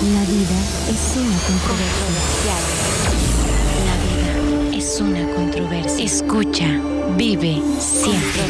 [0.00, 0.58] La vida
[0.88, 2.54] es una controversia.
[3.84, 6.02] La vida es una controversia.
[6.02, 6.80] Escucha,
[7.18, 8.40] vive, siempre.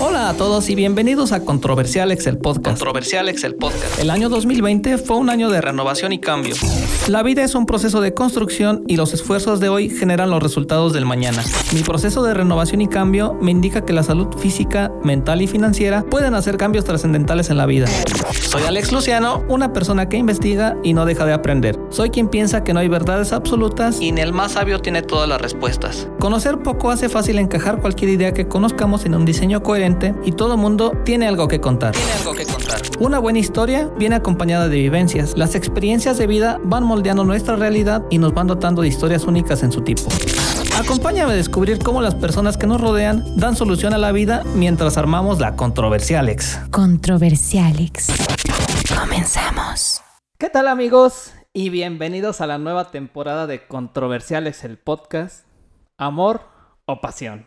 [0.00, 2.78] Hola a todos y bienvenidos a Controversialex el podcast.
[2.78, 3.98] Controversialex el podcast.
[3.98, 6.54] El año 2020 fue un año de renovación y cambio.
[7.06, 10.94] La vida es un proceso de construcción y los esfuerzos de hoy generan los resultados
[10.94, 11.44] del mañana.
[11.74, 16.02] Mi proceso de renovación y cambio me indica que la salud física, mental y financiera
[16.02, 17.88] pueden hacer cambios trascendentales en la vida.
[18.32, 21.78] Soy Alex Luciano, una persona que investiga y no deja de aprender.
[21.90, 25.28] Soy quien piensa que no hay verdades absolutas Y ni el más sabio tiene todas
[25.28, 26.08] las respuestas.
[26.20, 30.56] Conocer poco hace fácil encajar cualquier idea que conozcamos en un diseño coherente y todo
[30.56, 31.92] mundo tiene algo que contar.
[31.92, 32.80] Tiene algo que contar.
[33.00, 35.36] Una buena historia viene acompañada de vivencias.
[35.36, 39.64] Las experiencias de vida van moldeando nuestra realidad y nos van dotando de historias únicas
[39.64, 40.04] en su tipo.
[40.78, 44.96] Acompáñame a descubrir cómo las personas que nos rodean dan solución a la vida mientras
[44.96, 46.60] armamos la Controversialex.
[46.70, 48.08] Controversialex.
[48.96, 50.00] Comenzamos.
[50.38, 51.32] ¿Qué tal amigos?
[51.52, 55.46] Y bienvenidos a la nueva temporada de Controversialex, el podcast
[55.96, 56.42] Amor
[56.86, 57.46] o Pasión.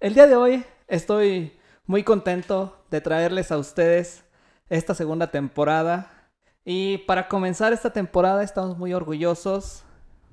[0.00, 1.52] El día de hoy estoy
[1.86, 4.23] muy contento de traerles a ustedes
[4.68, 6.10] esta segunda temporada.
[6.64, 9.84] Y para comenzar esta temporada estamos muy orgullosos,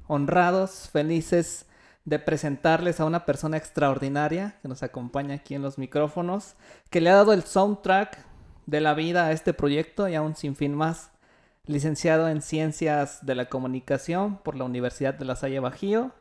[0.08, 1.66] honrados, felices
[2.06, 6.56] de presentarles a una persona extraordinaria que nos acompaña aquí en los micrófonos,
[6.90, 8.26] que le ha dado el soundtrack
[8.66, 11.12] de la vida a este proyecto y a un sinfín más.
[11.66, 16.12] Licenciado en Ciencias de la Comunicación por la Universidad de La Salle Bajío.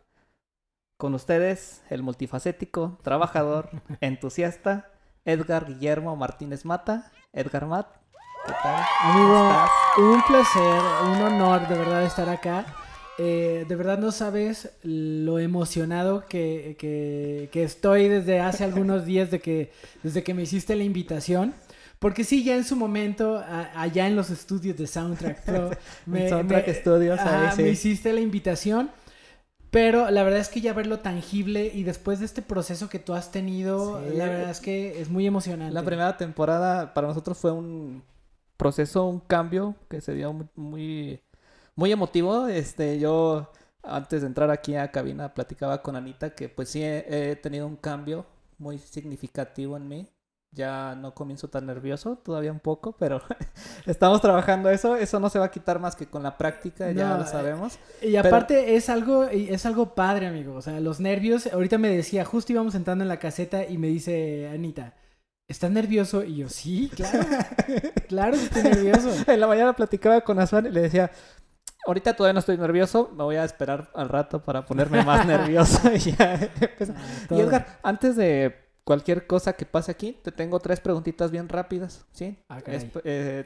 [0.98, 3.70] Con ustedes, el multifacético, trabajador,
[4.02, 4.90] entusiasta,
[5.24, 7.10] Edgar Guillermo Martínez Mata.
[7.32, 7.86] Edgar Mat,
[8.46, 8.84] ¿qué tal?
[9.02, 12.66] ¿Cómo Amigo, un placer, un honor de verdad estar acá.
[13.18, 19.30] Eh, de verdad no sabes lo emocionado que, que- que estoy desde hace algunos días
[19.30, 21.52] de que, desde que me hiciste la invitación.
[21.98, 25.70] Porque sí, ya en su momento, a- allá en los estudios de Soundtrack Pro,
[26.28, 27.62] Soundtrack Studios, ahí ajá, sí.
[27.62, 28.90] me hiciste la invitación.
[29.70, 33.12] Pero la verdad es que ya verlo tangible y después de este proceso que tú
[33.14, 34.16] has tenido, Sí.
[34.16, 35.72] la verdad es que es muy emocionante.
[35.74, 38.02] La primera temporada para nosotros fue un
[38.60, 41.22] proceso, un cambio que se dio muy,
[41.74, 42.46] muy, emotivo.
[42.46, 43.50] Este, yo
[43.82, 47.66] antes de entrar aquí a cabina platicaba con Anita que pues sí he, he tenido
[47.66, 48.26] un cambio
[48.58, 50.08] muy significativo en mí.
[50.52, 53.22] Ya no comienzo tan nervioso, todavía un poco, pero
[53.86, 54.96] estamos trabajando eso.
[54.96, 57.78] Eso no se va a quitar más que con la práctica, ya lo eh, sabemos.
[58.02, 60.54] Y aparte es algo, es algo padre, amigo.
[60.54, 61.46] O sea, los nervios.
[61.46, 64.94] Ahorita me decía, justo íbamos entrando en la caseta y me dice Anita,
[65.50, 66.22] ¿estás nervioso?
[66.24, 67.26] Y yo, sí, claro.
[68.08, 69.10] claro que estoy nervioso.
[69.26, 71.10] En la mañana platicaba con Azuan y le decía,
[71.86, 75.92] ahorita todavía no estoy nervioso, me voy a esperar al rato para ponerme más nervioso.
[75.92, 76.94] y ya empezó.
[76.96, 77.40] Ah, Y.
[77.40, 82.38] Edgar, antes de cualquier cosa que pase aquí, te tengo tres preguntitas bien rápidas, ¿sí?
[82.48, 82.80] Ah, caray.
[82.80, 83.44] Esp- eh,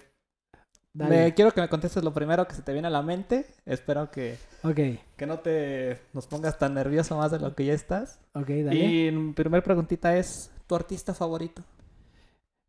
[0.96, 1.24] Dale.
[1.24, 3.46] me- quiero que me contestes lo primero que se te viene a la mente.
[3.66, 4.78] Espero que, Ok,
[5.16, 8.20] que no te nos pongas tan nervioso más de lo que ya estás.
[8.34, 8.74] ok, dale.
[8.76, 11.62] Y mi primer preguntita es, ¿tu artista favorito?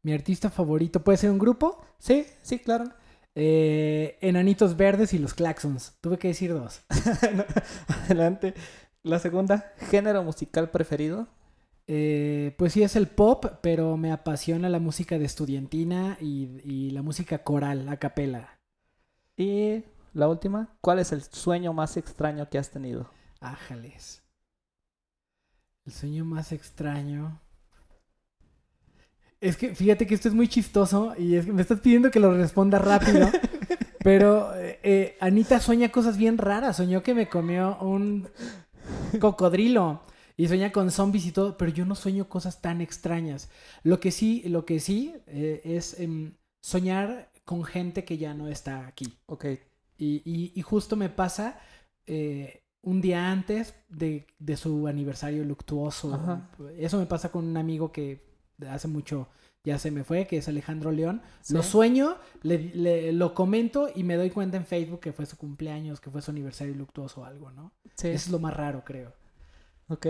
[0.05, 1.83] Mi artista favorito puede ser un grupo.
[1.97, 2.85] Sí, sí, claro.
[3.33, 5.97] Eh, Enanitos Verdes y los Claxons.
[5.99, 6.83] Tuve que decir dos.
[8.05, 8.53] Adelante.
[9.01, 11.27] La segunda, género musical preferido.
[11.87, 16.91] Eh, pues sí, es el pop, pero me apasiona la música de estudiantina y, y
[16.91, 18.59] la música coral, a capela.
[19.35, 23.09] Y la última, ¿cuál es el sueño más extraño que has tenido?
[23.39, 24.21] Ájales.
[25.83, 27.41] El sueño más extraño.
[29.47, 32.19] Es que fíjate que esto es muy chistoso y es que me estás pidiendo que
[32.19, 33.29] lo responda rápido.
[34.03, 36.77] pero eh, eh, Anita sueña cosas bien raras.
[36.77, 38.27] Soñó que me comió un
[39.19, 40.01] cocodrilo
[40.37, 43.49] y sueña con zombies y todo, pero yo no sueño cosas tan extrañas.
[43.83, 48.47] Lo que sí, lo que sí eh, es em, soñar con gente que ya no
[48.47, 49.13] está aquí.
[49.27, 49.45] Ok.
[49.97, 51.59] Y, y- y justo me pasa
[52.05, 56.13] eh, un día antes de, de su aniversario luctuoso.
[56.15, 56.49] Ajá.
[56.77, 58.24] Eso me pasa con un amigo que
[58.69, 59.27] hace mucho
[59.63, 61.23] ya se me fue, que es Alejandro León.
[61.41, 61.53] Sí.
[61.55, 65.37] Lo sueño, le, le- lo comento y me doy cuenta en Facebook que fue su
[65.37, 67.71] cumpleaños, que fue su aniversario luctuoso o algo, ¿no?
[67.95, 68.09] Sí.
[68.09, 69.11] Eso es lo más raro, creo.
[69.87, 70.05] Ok.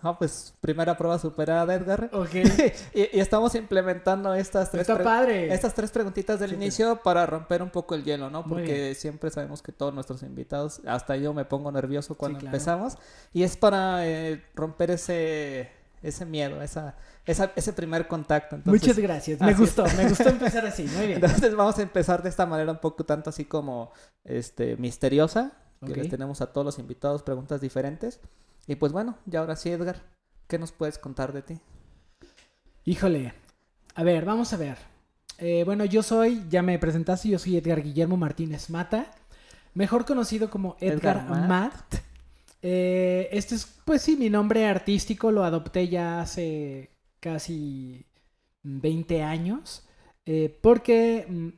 [0.00, 2.08] Ah, pues primera prueba superada, Edgar.
[2.12, 2.34] Ok.
[2.94, 5.52] y, y estamos implementando estas tres, Está padre.
[5.52, 8.44] estas tres preguntitas del Sí, inicio para romper un poco el hielo, ¿no?
[8.44, 12.54] Porque siempre sabemos que todos nuestros invitados, hasta yo me pongo nervioso cuando claro.
[12.54, 12.96] empezamos.
[13.32, 15.68] Y es para eh, romper ese,
[16.02, 16.96] ese miedo, esa,
[17.26, 18.56] esa- ese primer contacto.
[18.56, 19.40] Entonces, Muchas gracias.
[19.40, 19.58] Me es.
[19.58, 20.84] gustó, me gustó empezar así.
[20.96, 21.24] Muy bien.
[21.24, 23.92] Entonces vamos a empezar de esta manera un poco tanto así como
[24.24, 25.52] este misteriosa,
[25.84, 28.20] que les tenemos a todos los invitados preguntas diferentes.
[28.66, 29.96] Y pues bueno, ya ahora sí, Edgar,
[30.46, 31.60] ¿qué nos puedes contar de ti?
[32.84, 33.32] Híjole.
[33.94, 34.78] A ver, vamos a ver.
[35.38, 39.06] Eh, bueno, yo soy, ya me presentaste, yo soy Edgar Guillermo Martínez Mata,
[39.74, 41.48] mejor conocido como Edgar, Edgar Mat.
[41.48, 41.94] Mat.
[42.62, 46.90] Eh, este es, pues sí, mi nombre artístico, lo adopté ya hace
[47.20, 48.06] casi
[48.62, 49.86] 20 años,
[50.26, 51.48] eh, porque mm,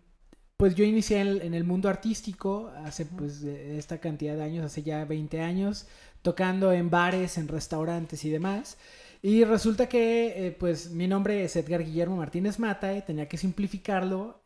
[0.57, 4.67] pues yo inicié en, en el mundo artístico hace pues de esta cantidad de años,
[4.67, 5.87] hace ya 20 años,
[6.23, 8.77] tocando en bares, en restaurantes y demás.
[9.23, 13.37] Y resulta que, eh, pues, mi nombre es Edgar Guillermo Martínez Mata y tenía que
[13.37, 14.40] simplificarlo.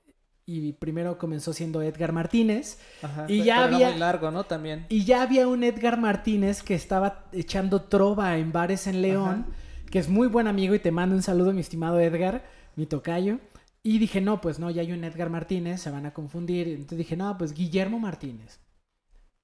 [0.46, 2.78] Y primero comenzó siendo Edgar Martínez.
[3.02, 4.44] Ajá, Y ya había- muy largo, ¿no?
[4.44, 4.84] También.
[4.90, 9.46] Y ya había un Edgar Martínez que estaba echando trova en bares en León,
[9.90, 12.44] que es muy buen amigo y te mando un saludo, mi estimado Edgar,
[12.76, 13.38] mi tocayo.
[13.82, 16.68] Y dije, no, pues no, ya hay un Edgar Martínez, se van a confundir.
[16.68, 18.58] Entonces dije, no, pues Guillermo Martínez.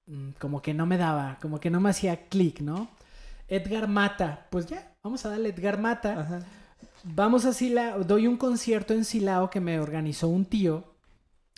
[0.06, 2.88] Mm, Como que no me daba, como que no me hacía clic, ¿no?
[3.48, 6.20] Edgar Mata, pues ya, vamos a darle Edgar Mata.
[6.20, 6.38] Ajá.
[7.04, 10.84] Vamos a Silao, doy un concierto en Silao que me organizó un tío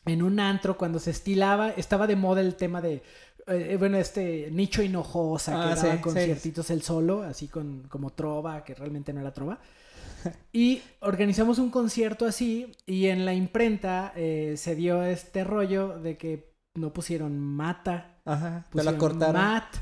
[0.05, 3.03] en un antro cuando se estilaba, estaba de moda el tema de,
[3.47, 6.03] eh, bueno, este Nicho Hinojosa que Ah, daba sí, sí.
[6.03, 9.59] conciertitos él solo, así con como trova, que realmente no era trova.
[10.53, 16.17] Y organizamos un concierto así y en la imprenta eh, se dio este rollo de
[16.17, 18.67] que no pusieron mata, Ajá.
[18.73, 19.35] Te la pusieron cortaron.
[19.35, 19.75] Matt.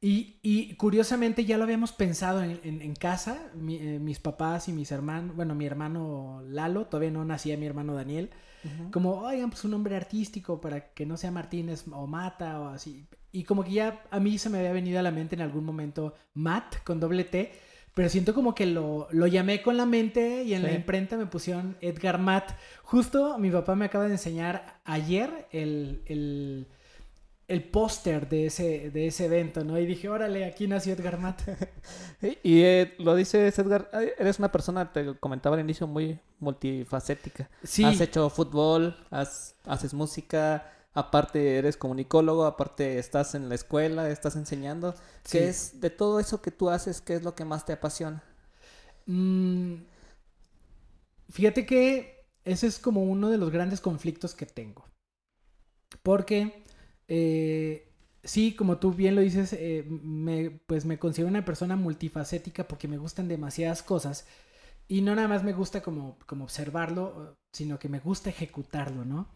[0.00, 4.68] Y, y curiosamente ya lo habíamos pensado en, en- en casa, mi- eh, mis papás
[4.68, 8.30] y mis hermanos, bueno, mi hermano Lalo, todavía no nacía mi hermano Daniel,
[8.92, 13.06] como, oigan, pues un nombre artístico para que no sea Martínez o Mata o así.
[13.32, 15.64] Y como que ya a mí se me había venido a la mente en algún
[15.64, 17.52] momento Matt con doble T,
[17.94, 21.26] pero siento como que lo, lo llamé con la mente y en la imprenta me
[21.26, 22.50] pusieron Edgar Matt.
[22.82, 26.66] Justo mi papá me acaba de enseñar ayer el, el,
[27.48, 29.78] el póster de ese, de ese evento, ¿no?
[29.78, 31.42] Y dije, órale, aquí nació Edgar Matt.
[32.42, 37.48] Y, eh, lo dices, Edgar, eres una persona, te comentaba al inicio, muy multifacética.
[37.62, 44.10] Sí, Has hecho fútbol, has- haces música, aparte eres comunicólogo, aparte estás en la escuela,
[44.10, 44.92] estás enseñando.
[45.24, 45.38] Sí.
[45.38, 48.22] ¿Qué es de todo eso que tú haces, qué es lo que más te apasiona?
[49.06, 49.74] Mm,
[51.30, 54.84] fíjate que ese es como uno de los grandes conflictos que tengo.
[56.02, 56.64] Porque,
[57.08, 57.88] eh,
[58.24, 62.88] sí, como tú bien lo dices, eh, me, pues me considero una persona multifacética porque
[62.88, 64.26] me gustan demasiadas cosas.
[64.88, 69.28] Y no nada más me gusta como, como observarlo, sino que me gusta ejecutarlo, ¿no?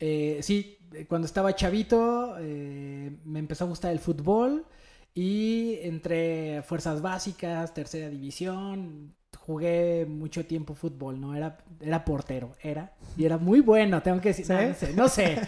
[0.00, 0.78] Eh, sí,
[1.08, 4.66] cuando estaba chavito me empezó a gustar el fútbol
[5.14, 9.14] y entre fuerzas básicas, tercera división,
[9.46, 11.34] jugué mucho tiempo fútbol, ¿no?
[11.34, 12.92] Era, era portero, era.
[13.16, 14.46] Y era muy bueno, tengo que decir.
[14.46, 14.52] ¿Sí?
[14.52, 15.38] No, no sé, no sé.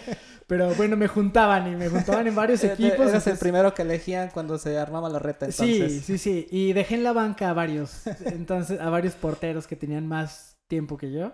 [0.47, 2.95] Pero bueno, me juntaban y me juntaban en varios equipos.
[2.95, 5.91] Eras el entonces- primero que elegían cuando se armaba la reta, entonces.
[5.91, 6.47] Sí, sí, sí.
[6.51, 10.97] Y dejé en la banca a varios, entonces, a varios porteros que tenían más tiempo
[10.97, 11.31] que yo.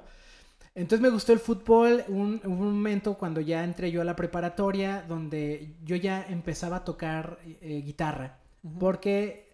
[0.75, 2.03] Entonces me gustó el fútbol.
[2.07, 6.83] Un, un momento cuando ya entré yo a la preparatoria donde yo ya empezaba a
[6.85, 8.37] tocar eh, guitarra.
[8.79, 9.48] Porque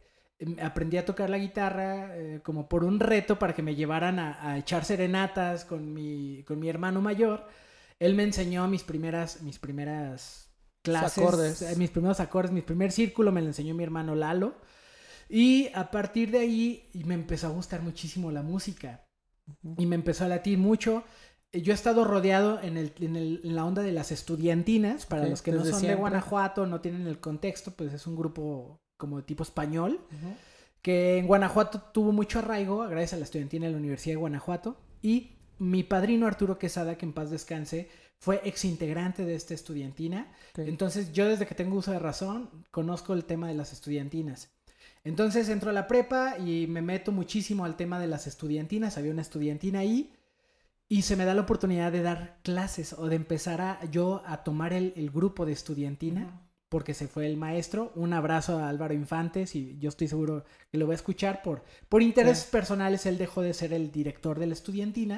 [0.62, 4.52] aprendí a tocar la guitarra eh, como por un reto para que me llevaran a,
[4.52, 7.48] a echar serenatas con mi, con mi hermano mayor.
[8.00, 10.50] Él me enseñó mis primeras, mis primeras
[10.84, 11.62] clases, acordes.
[11.62, 14.56] eh, mis primeros acordes, mi primer círculo me lo enseñó mi hermano Lalo.
[15.30, 19.06] Y a partir de ahí me empezó a gustar muchísimo la música.
[19.78, 21.04] Y me empezó a latir mucho.
[21.52, 25.06] Eh, Yo he estado rodeado en, el, en, el- en la onda de las estudiantinas.
[25.06, 25.96] Para los que no son de.
[25.96, 30.00] Guanajuato, no tienen el contexto, pues es un grupo como de tipo español.
[30.82, 34.78] Que en Guanajuato tuvo mucho arraigo, gracias a la estudiantina de la Universidad de Guanajuato.
[35.02, 40.32] Y mi padrino Arturo Quesada, que en paz descanse, fue exintegrante de esta estudiantina.
[40.58, 44.52] Entonces yo desde que tengo uso de razón conozco el tema de las estudiantinas.
[45.04, 48.98] Entonces entro a la prepa y me meto muchísimo al tema de las estudiantinas.
[48.98, 50.14] Había una estudiantina ahí
[50.88, 54.44] y se me da la oportunidad de dar clases o de empezar a yo a
[54.44, 56.42] tomar el, el grupo de estudiantina
[56.76, 57.92] porque se fue el maestro.
[57.96, 61.64] Un abrazo a Álvaro Infantes y yo estoy seguro que lo va a escuchar por,
[61.90, 62.52] por intereses Sí.
[62.52, 63.06] personales.
[63.06, 65.18] Él dejó de ser el director de la estudiantina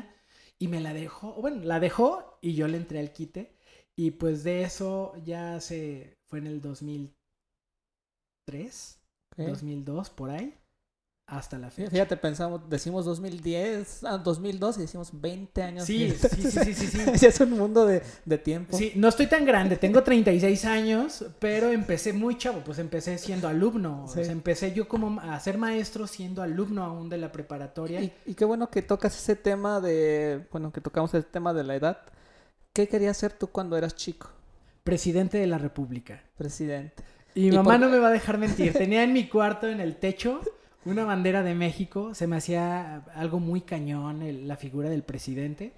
[0.59, 3.55] y me la dejó, bueno, la dejó y yo le entré al quite.
[3.95, 7.15] Y pues de eso ya se fue en el 2003,
[9.31, 9.39] Ok.
[9.45, 10.53] 2002, por ahí,
[11.27, 11.91] hasta la fecha.
[11.91, 15.83] Fíjate, pensamos, decimos 2010, ah, 2002 y decimos 20 años.
[15.85, 17.25] Sí, sí, sí, sí, sí, sí.
[17.25, 18.77] Es un mundo de, de tiempo.
[18.77, 23.49] Sí, no estoy tan grande, tengo 36 años, pero empecé muy chavo, pues empecé siendo
[23.49, 24.23] alumno, Sí.
[24.23, 28.01] sea, empecé yo como a ser maestro siendo alumno aún de la preparatoria.
[28.01, 31.63] Y, y qué bueno que tocas ese tema de, bueno, que tocamos el tema de
[31.65, 31.97] la edad.
[32.71, 34.29] ¿Qué querías ser tú cuando eras chico,
[34.85, 36.21] Presidente de la República.
[36.37, 37.03] presidente?
[37.35, 38.71] Y mi ¿Y mamá por- no me va a dejar mentir.
[38.73, 40.39] Tenía en mi cuarto, en el techo,
[40.91, 42.13] una bandera de México.
[42.13, 45.73] Se me hacía algo muy cañón el- la figura del presidente.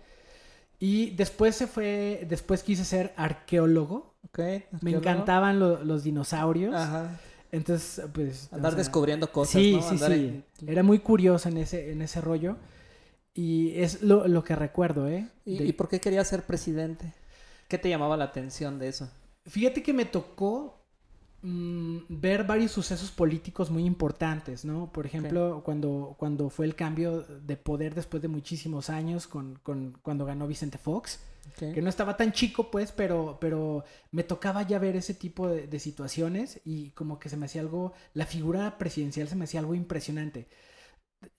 [0.79, 4.15] Y después se fue, después quise ser arqueólogo.
[4.81, 6.73] Me encantaban lo- los dinosaurios.
[6.75, 7.19] Ajá.
[7.51, 8.47] Entonces, pues...
[8.53, 9.81] Andar o sea, descubriendo cosas, Sí, ¿no?
[9.81, 10.43] sí, Andar sí.
[10.61, 12.57] en- Era muy curioso en ese, en ese rollo.
[13.33, 15.27] Y es lo, lo que recuerdo, ¿eh?
[15.45, 17.13] ¿Y, De- y por qué querías ser presidente?
[17.67, 19.09] ¿Qué te llamaba la atención de eso?
[19.45, 20.78] Fíjate que me tocó
[21.41, 24.91] mm, ver varios sucesos políticos muy importantes, ¿no?
[24.91, 29.97] Por ejemplo, cuando, cuando fue el cambio de poder después de muchísimos años, con, con-
[30.01, 31.19] cuando ganó Vicente Fox,
[31.71, 35.67] que no estaba tan chico, pues, pero, pero me tocaba ya ver ese tipo de,
[35.67, 39.59] de situaciones y como que se me hacía algo, la figura presidencial se me hacía
[39.59, 40.47] algo impresionante.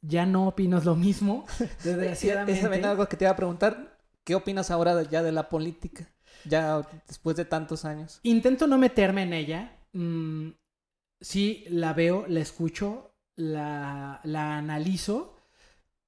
[0.03, 2.61] Ya no opinas lo mismo, Es desgraciadamente.
[2.63, 3.99] también algo que te iba a preguntar.
[4.25, 6.09] ¿Qué opinas ahora ya de la política?
[6.45, 8.21] Ya después de tantos años.
[8.23, 9.73] Intento no meterme en ella.
[9.93, 10.51] Mm,
[11.21, 15.37] sí, la veo, la escucho, la, la analizo,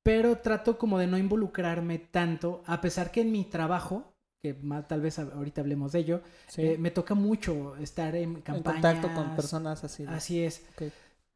[0.03, 4.89] pero trato como de no involucrarme tanto, a pesar que en mi trabajo, que más,
[4.89, 6.63] tal vez ahorita hablemos de ello, Sí.
[6.63, 8.83] eh, me toca mucho estar en en campañas.
[8.83, 10.05] contacto con personas así.
[10.09, 10.63] Así es.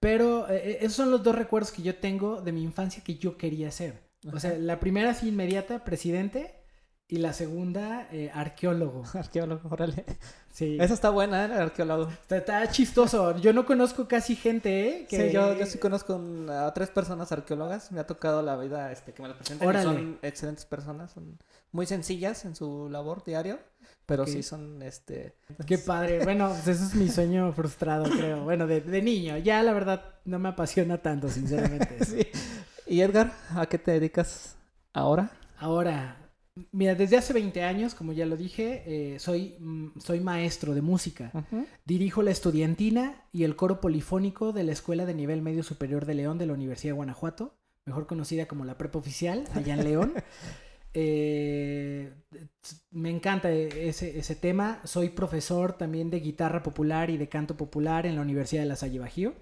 [0.01, 3.37] Pero eh, esos son los dos recuerdos que yo tengo de mi infancia que yo
[3.37, 4.05] quería ser.
[4.33, 6.66] O sea, la primera así inmediata, presidente,
[7.09, 9.05] y la segunda, eh, arqueólogo.
[9.15, 10.05] Arqueólogo, órale.
[10.51, 10.77] Sí.
[10.81, 11.47] Esa está buena, ¿eh?
[11.47, 12.09] El arqueólogo.
[12.11, 13.37] Está, está chistoso.
[13.39, 15.07] Yo no conozco casi gente, ¿eh?
[15.09, 15.29] Que...
[15.29, 16.21] Sí, yo, yo sí conozco
[16.51, 17.93] a tres personas arqueólogas.
[17.93, 19.69] Me ha tocado la vida este, que me la presentan.
[19.69, 19.85] Órale.
[19.85, 21.13] Son excelentes personas.
[21.13, 21.39] Son
[21.71, 23.59] muy sencillas en su labor diario.
[24.07, 24.29] Pero Ok.
[24.29, 25.35] sí son, este...
[25.67, 26.25] Qué padre.
[26.25, 28.43] Bueno, pues eso es mi sueño frustrado, creo.
[28.45, 29.37] Bueno, de, de niño.
[29.37, 31.99] Ya, la verdad, no me apasiona tanto, sinceramente.
[32.05, 32.27] Sí.
[32.87, 34.55] ¿Y Edgar, a qué te dedicas
[34.93, 35.31] ahora?
[35.59, 36.17] Ahora,
[36.73, 40.83] mira, desde hace 20 años, como ya lo dije, eh, soy, mm, soy maestro de
[40.83, 41.33] música.
[41.85, 46.15] Dirijo la estudiantina y el coro polifónico de la Escuela de Nivel Medio Superior de
[46.15, 50.13] León de la Universidad de Guanajuato, mejor conocida como la Prepa Oficial, allá en León.
[50.99, 52.11] Eh,
[52.91, 54.81] me encanta ese, ese tema.
[54.85, 58.77] Soy profesor también de guitarra popular y de canto popular en la Universidad de La
[58.77, 59.35] Salle Bajío.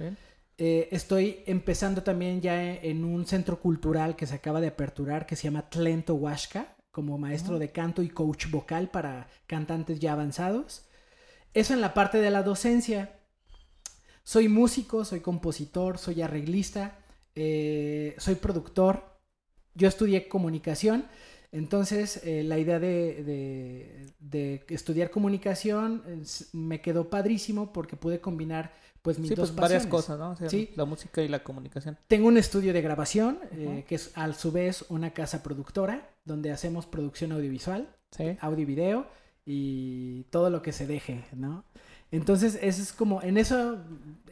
[0.00, 0.16] Bien.
[0.58, 5.36] Eh, estoy empezando también ya en un centro cultural que se acaba de aperturar que
[5.36, 10.86] se llama Tlento Huasca, como maestro de canto y coach vocal para cantantes ya avanzados.
[11.54, 13.20] Eso en la parte de la docencia.
[14.24, 16.98] Soy músico, soy compositor, soy arreglista,
[17.34, 19.18] eh, soy productor.
[19.74, 21.06] Yo estudié comunicación,
[21.52, 26.02] entonces eh, la idea de, de- de estudiar comunicación
[26.52, 28.72] me quedó padrísimo porque pude combinar
[29.06, 30.30] pues mis Sí, dos pues varias cosas, ¿no?
[30.32, 30.70] O sea, Sí.
[30.74, 31.96] La música y la comunicación.
[32.08, 36.50] Tengo un estudio de grabación, eh, que es a su vez una casa productora, donde
[36.50, 38.36] hacemos producción audiovisual, Sí.
[38.40, 39.06] audio y video
[39.46, 41.64] y todo lo que se deje, ¿no?
[42.10, 43.78] Entonces, eso es como, en eso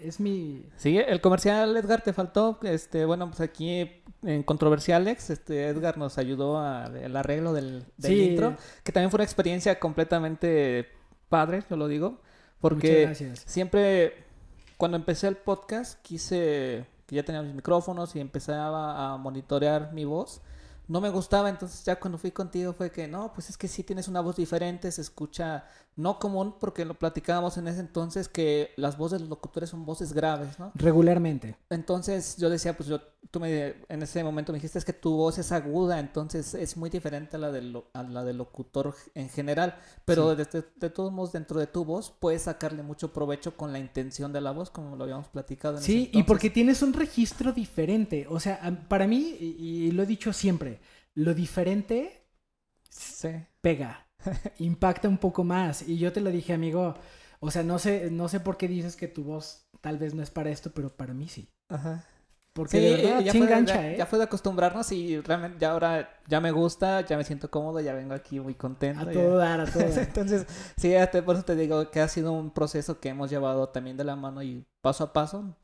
[0.00, 0.64] es mi...
[0.76, 2.58] Sí, el comercial Edgar te faltó.
[2.62, 3.90] Este, bueno, pues aquí
[4.22, 8.22] en Controversialex, este Edgar nos ayudó al arreglo del, del Sí.
[8.30, 10.88] intro, que también fue una experiencia completamente
[11.28, 12.22] padre, yo lo digo, Muchas
[12.60, 13.42] porque gracias.
[13.46, 14.23] siempre
[14.76, 20.04] cuando empecé el podcast quise que ya tenía mis micrófonos y empezaba a monitorear mi
[20.04, 20.40] voz.
[20.86, 23.82] No me gustaba, entonces ya cuando fui contigo fue que no, pues es que sí
[23.84, 25.64] tienes una voz diferente, se escucha
[25.96, 29.84] no común porque lo platicábamos en ese entonces que las voces de los locutores son
[29.86, 30.72] voces graves, ¿no?
[30.74, 31.56] Regularmente.
[31.70, 35.16] Entonces yo decía, pues yo, tú me, en ese momento me dijiste es que tu
[35.16, 39.28] voz es aguda, entonces es muy diferente a la del, a la del locutor en
[39.28, 40.44] general, pero Sí.
[40.52, 44.32] de, de todos modos dentro de tu voz puedes sacarle mucho provecho con la intención
[44.32, 45.78] de la voz, como lo habíamos platicado.
[45.78, 46.26] En ese Sí, y entonces.
[46.26, 48.26] porque tienes un registro diferente.
[48.28, 50.80] O sea, para mí, y, y lo he dicho siempre,
[51.14, 52.22] lo diferente
[52.90, 53.28] Sí.
[53.60, 54.03] pega,
[54.58, 55.82] impacta un poco más.
[55.88, 56.94] Y yo te lo dije, amigo,
[57.40, 60.22] o sea, no sé, no sé por qué dices que tu voz tal vez no
[60.22, 61.48] es para esto, pero para mí sí.
[61.68, 62.04] Ajá.
[62.54, 63.96] Porque Sí, de verdad ya sí fue engancha, ya, ¿eh?
[63.98, 67.80] ya fue de acostumbrarnos y realmente ya ahora ya me gusta, ya me siento cómodo,
[67.80, 69.00] ya vengo aquí muy contento.
[69.00, 69.98] A ya- todo dar, a todo dar.
[69.98, 70.94] Entonces, sí,
[71.26, 74.14] por eso te digo que ha sido un proceso que hemos llevado también de la
[74.14, 75.56] mano y paso a paso.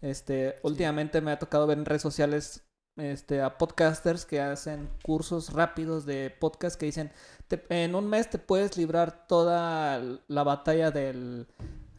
[0.00, 2.62] Este, últimamente me ha tocado ver en redes sociales
[2.98, 7.10] este, a podcasters que hacen cursos rápidos de podcast que dicen,
[7.48, 11.46] "Te- en un mes te puedes librar toda la batalla del,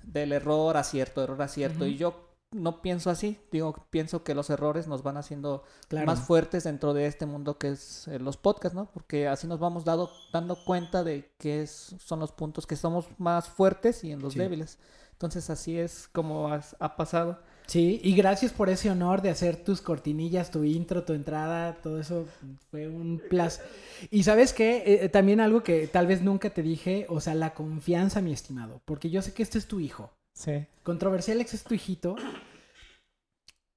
[0.03, 1.85] del error, acierto, error, acierto.
[1.85, 6.07] Y yo no pienso así, digo, pienso que los errores nos van haciendo Claro.
[6.07, 8.89] más fuertes dentro de este mundo que es eh, los podcasts, ¿no?
[8.91, 13.05] Porque así nos vamos dado, dando cuenta de qué es- son los puntos que somos
[13.19, 14.39] más fuertes y en los Sí.
[14.39, 14.79] débiles.
[15.11, 17.39] Entonces así es como has- ha pasado.
[17.69, 21.99] Sí, y gracias por ese honor de hacer tus cortinillas, tu intro, tu entrada, todo
[21.99, 22.25] eso
[22.71, 23.63] fue un placer.
[24.09, 27.53] Y sabes qué, Eh, también algo que tal vez nunca te dije, o sea, la
[27.53, 30.11] confianza, mi estimado, porque yo sé que este es tu hijo.
[30.33, 30.65] Sí.
[30.81, 32.15] Controversial Ex es tu hijito.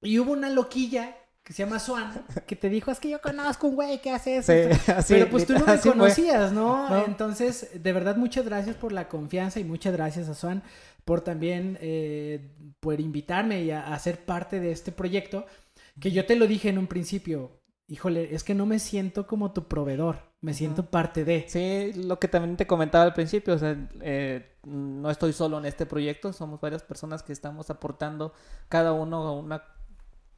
[0.00, 3.66] Y hubo una loquilla que se llama Swan, que te dijo, es que yo conozco
[3.66, 4.52] un güey que hace eso.
[4.52, 6.88] Sí, así, Pero pues tú no me conocías, ¿no?
[6.88, 7.04] No.
[7.04, 10.62] Entonces, de verdad, muchas gracias por la confianza y muchas gracias a Swan
[11.04, 15.47] por también eh, por invitarme y a, a ser parte de este proyecto.
[16.00, 19.52] Que yo te lo dije en un principio, híjole, es que no me siento como
[19.52, 21.44] tu proveedor, me siento parte de.
[21.49, 25.66] Sí, lo que también te comentaba al principio, o sea, eh, no estoy solo en
[25.66, 28.32] este proyecto, somos varias personas que estamos aportando
[28.68, 29.62] cada uno a una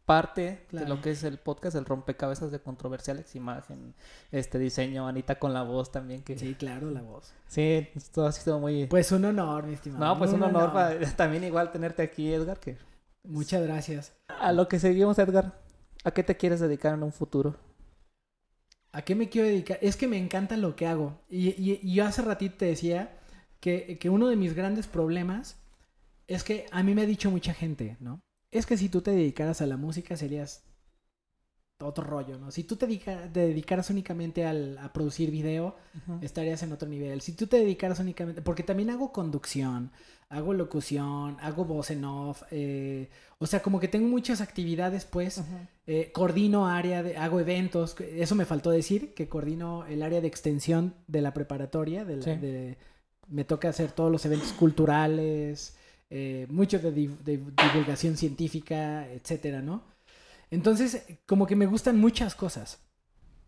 [0.05, 3.95] parte de lo que es el podcast, el rompecabezas de controversiales, imagen,
[4.33, 7.33] este diseño, Anita con la voz también, que sí, Sí, claro, la voz.
[7.57, 8.87] esto ha sido muy...
[8.87, 10.05] Pues un honor, mi estimado.
[10.05, 10.73] no, pues un honor
[11.17, 12.77] también igual tenerte aquí, Edgar, que
[13.23, 14.13] Muchas gracias.
[14.29, 15.59] a lo que seguimos, Edgar,
[16.05, 17.57] ¿a qué te quieres dedicar en un futuro?
[18.93, 19.79] ¿A qué me quiero dedicar?
[19.81, 21.19] Es que me encanta lo que hago.
[21.29, 23.19] Y, y- y yo hace ratito te decía
[23.61, 25.57] que, que uno de mis grandes problemas
[26.29, 28.21] es que a mí me ha dicho mucha gente, ¿no?
[28.55, 30.63] Es que si tú te dedicaras a la música serías
[31.81, 32.51] otro rollo, ¿no?
[32.51, 35.77] Si tú te, dedica- te dedicaras únicamente al- a producir video,
[36.23, 37.21] estarías en otro nivel.
[37.21, 39.91] Si tú te dedicaras únicamente, porque también hago conducción,
[40.31, 45.43] hago locución, hago voz en off, eh, o sea, como que tengo muchas actividades, pues,
[45.87, 50.29] eh, coordino área, de, hago eventos, eso me faltó decir, que coordino el área de
[50.29, 52.37] extensión de la preparatoria, de la- Sí.
[52.37, 52.79] de-
[53.29, 55.77] me toca hacer todos los eventos culturales,
[56.11, 59.85] eh, muchos de, div- de divulgación científica, etcétera, ¿no?
[60.51, 62.81] Entonces, como que me gustan muchas cosas,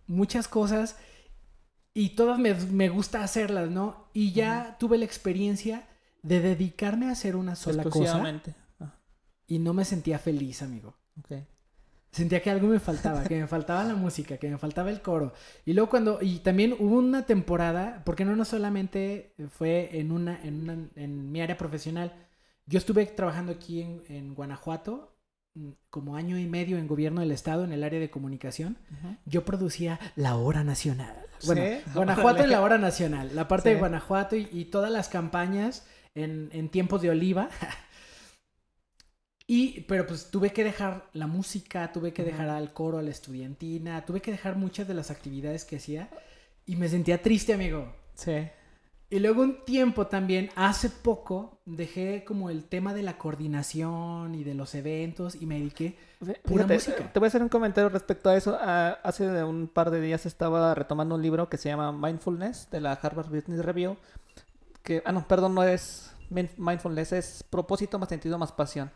[0.07, 0.97] muchas cosas,
[1.95, 4.09] y todas me, me gusta hacerlas, ¿no?
[4.13, 5.89] Y ya tuve la experiencia
[6.23, 8.19] de dedicarme a hacer una sola cosa.
[8.81, 8.95] Ah,
[9.47, 10.95] y no me sentía feliz, amigo.
[11.21, 11.33] ok.
[12.13, 15.35] Sentía que algo me faltaba, que me faltaba la música, que me faltaba el coro.
[15.67, 20.43] Y luego cuando, y también hubo una temporada, porque no, no solamente fue en una,
[20.43, 22.15] en una, en mi área profesional.
[22.67, 25.17] Yo estuve trabajando aquí en, en Guanajuato,
[25.55, 28.77] mm, como año y medio en gobierno del estado, en el área de comunicación.
[29.25, 31.17] Yo producía la hora nacional.
[31.45, 33.77] Bueno, Sí, Guanajuato en la hora nacional, la parte de.
[33.77, 37.51] Guanajuato y, y todas las campañas en, en tiempos de oliva.
[39.47, 43.11] y, pero pues tuve que dejar la música, tuve que dejar al coro, a la
[43.11, 46.11] estudiantina, tuve que dejar muchas de las actividades que hacía
[46.67, 47.95] y me sentía triste, amigo.
[48.15, 48.49] Sí.
[49.09, 54.43] Y luego un tiempo también, hace poco, dejé como el tema de la coordinación y
[54.43, 55.97] de los eventos y me dediqué
[56.43, 57.13] Pura fíjate, música.
[57.13, 58.59] Te voy a hacer un comentario respecto a eso.
[58.61, 62.81] Ah, hace un par de días estaba retomando un libro que se llama Mindfulness de
[62.81, 63.97] la Harvard Business Review.
[64.83, 68.91] Que, ah, no, perdón, no es min- mindfulness, es propósito más sentido más pasión.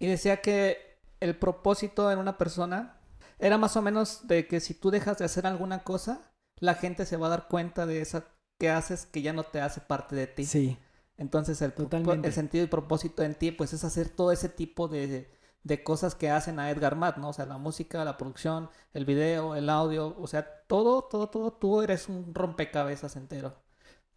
[0.00, 2.96] Y decía que el propósito en una persona
[3.38, 7.06] era más o menos de que si tú dejas de hacer alguna cosa, la gente
[7.06, 8.24] se va a dar cuenta de esa
[8.64, 10.50] que haces que ya no te hace parte de ti.
[10.50, 10.78] Sí.
[11.18, 12.28] Entonces el, pro- Totalmente.
[12.28, 15.30] el sentido y propósito en ti pues es hacer todo ese tipo de,
[15.62, 17.30] de cosas que hacen a Edgar Matt, ¿no?
[17.30, 21.52] O sea, la música, la producción, el video, el audio, o sea, todo, todo, todo,
[21.52, 23.54] tú eres un rompecabezas entero.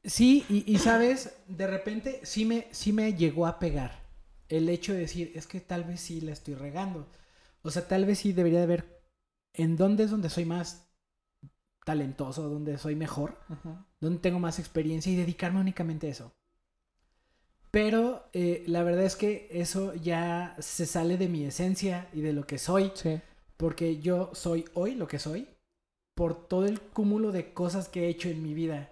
[0.03, 4.03] Sí, y, y, sabes, de repente sí me, sí me llegó a pegar
[4.47, 7.07] el hecho de decir, es que tal vez sí la estoy regando.
[7.63, 9.01] O sea, tal vez sí debería de ver
[9.53, 10.86] en dónde es donde soy más
[11.87, 13.37] talentoso, donde soy mejor,
[14.01, 16.33] donde tengo más experiencia y dedicarme únicamente a eso.
[17.71, 22.33] Pero eh, la verdad es que eso ya se sale de mi esencia y de
[22.33, 23.21] lo que soy, Sí.
[23.55, 25.47] porque yo soy hoy lo que soy
[26.13, 28.89] por todo el cúmulo de cosas que he hecho en mi vida.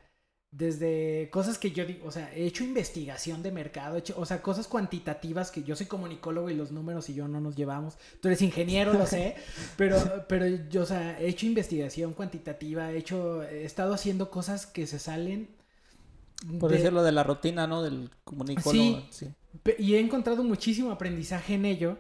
[0.58, 4.26] Desde cosas que yo digo, o sea, he hecho investigación de mercado, he hecho, o
[4.26, 7.98] sea, cosas cuantitativas que yo soy comunicólogo y los números y yo no nos llevamos.
[8.22, 9.36] Tú eres ingeniero, lo sé,
[9.78, 14.66] pero, pero yo, o sea, he hecho investigación cuantitativa, he hecho, he estado haciendo cosas
[14.66, 15.50] que se salen.
[16.58, 17.84] Por de- decirlo de la rutina, ¿no?
[17.84, 19.04] Del comunicólogo.
[19.10, 19.28] Sí.
[19.78, 21.98] Y he encontrado muchísimo aprendizaje en ello.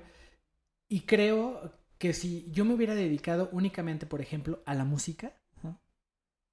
[0.88, 5.34] Y creo que si yo me hubiera dedicado únicamente, por ejemplo, a la música.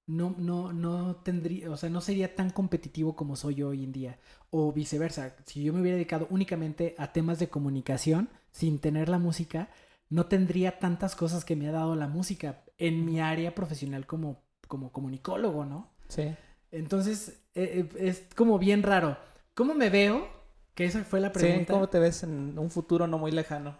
[0.07, 3.93] No, no, no tendría, o sea, no sería tan competitivo como soy yo hoy en
[3.93, 4.19] día.
[4.51, 9.19] O viceversa, si yo me hubiera dedicado únicamente a temas de comunicación, sin tener la
[9.19, 9.69] música,
[10.11, 14.43] no tendría tantas cosas que me ha dado la música en mi área profesional como,
[14.69, 15.91] como comunicólogo, ¿no?
[16.09, 16.35] Sí.
[16.71, 19.17] Entonces, eh, eh, es como bien raro.
[19.55, 20.29] ¿Cómo me veo?
[20.75, 21.73] Que esa fue la Sí, pregunta.
[21.73, 23.77] ¿cómo te ves en un futuro no muy lejano?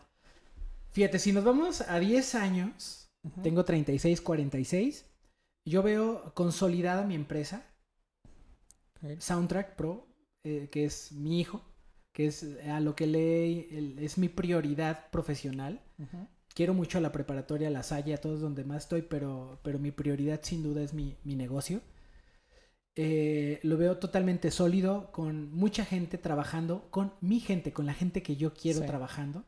[0.93, 3.43] Fíjate, si nos vamos a 10 años, Ujú.
[3.43, 5.07] tengo 36, 46,
[5.65, 7.65] yo veo consolidada mi empresa.
[9.19, 10.07] Soundtrack Pro,
[10.45, 11.63] eh, que es mi hijo,
[12.13, 15.81] que es a lo que le es mi prioridad profesional.
[16.55, 19.79] Quiero mucho a la preparatoria, a la Salle, a todos donde más estoy, pero, pero
[19.79, 21.81] mi prioridad sin duda es mi, mi negocio.
[22.95, 28.23] Eh, lo veo totalmente sólido, con mucha gente trabajando, con mi gente, con la gente
[28.23, 28.87] que yo quiero Sí.
[28.87, 29.45] trabajando.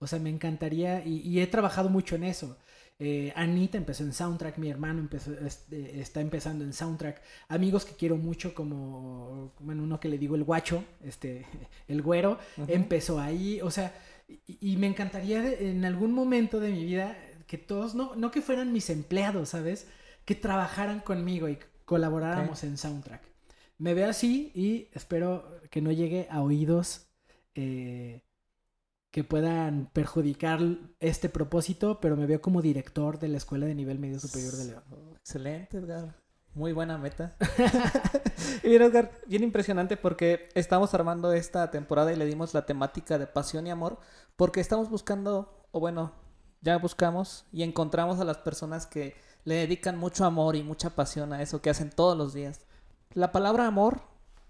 [0.00, 2.58] O sea, me encantaría y, y he trabajado mucho en eso.
[3.02, 7.22] Eh, Anita empezó en soundtrack, mi hermano empezó, este, está empezando en soundtrack.
[7.48, 11.46] Amigos que quiero mucho, como bueno, uno que le digo el guacho, este,
[11.88, 13.60] el güero, empezó ahí.
[13.62, 13.94] O sea,
[14.46, 18.30] y, y me encantaría de- en algún momento de mi vida que todos, no, no
[18.30, 19.88] que fueran mis empleados, ¿sabes?
[20.26, 23.22] Que trabajaran conmigo y colaboráramos en soundtrack.
[23.78, 27.06] Me veo así y espero que no llegue a oídos
[27.54, 28.22] eh,
[29.10, 30.60] que puedan perjudicar
[31.00, 34.64] este propósito, pero me veo como director de la Escuela de Nivel Medio Superior de
[34.66, 34.82] León.
[35.16, 36.14] Excelente, Edgar.
[36.54, 37.36] Muy buena meta.
[38.62, 43.18] y bien, Edgar, bien impresionante porque estamos armando esta temporada y le dimos la temática
[43.18, 43.98] de pasión y amor
[44.36, 46.12] porque estamos buscando, o bueno,
[46.60, 51.32] ya buscamos y encontramos a las personas que le dedican mucho amor y mucha pasión
[51.32, 52.60] a eso que hacen todos los días.
[53.12, 54.02] La palabra amor,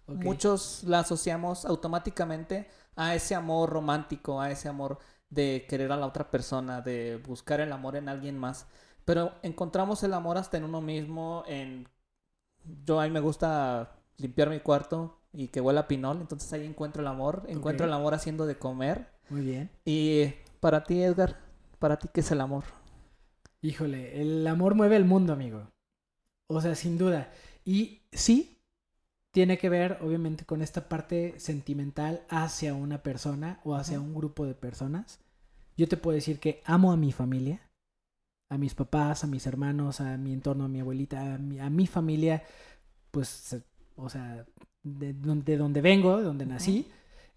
[0.07, 4.99] muchos la asociamos automáticamente a ese amor romántico, a ese amor
[5.29, 8.67] de querer a la otra persona, de buscar el amor en alguien más.
[9.05, 11.89] Pero encontramos el amor hasta en uno mismo, en...
[12.85, 16.67] Yo a mí me gusta limpiar mi cuarto y que huela a pinol, entonces ahí
[16.67, 19.09] encuentro el amor, encuentro el amor haciendo de comer.
[19.31, 19.71] Muy bien.
[19.85, 20.27] Y
[20.61, 21.39] para ti, Edgar,
[21.79, 22.65] para ti, ¿qué es el amor?
[23.63, 25.71] Híjole, el amor mueve el mundo, amigo.
[26.49, 27.33] O sea, sin duda.
[27.65, 28.60] Y sí,
[29.33, 34.47] tiene que ver, obviamente, con esta parte sentimental hacia una persona o hacia un grupo
[34.47, 35.21] de personas.
[35.77, 37.61] Yo te puedo decir que amo a mi familia,
[38.51, 41.71] a mis papás, a mis hermanos, a mi entorno, a mi abuelita, a mi, a
[41.71, 42.43] mi familia,
[43.11, 43.57] pues,
[43.97, 44.47] o sea,
[44.83, 46.89] de donde vengo, de donde nací.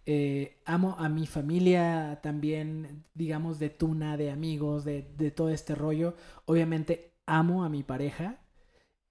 [0.06, 5.76] Eh, amo a mi familia también, digamos, de tuna, de amigos, de, de todo este
[5.76, 6.16] rollo.
[6.46, 8.40] Obviamente amo a mi pareja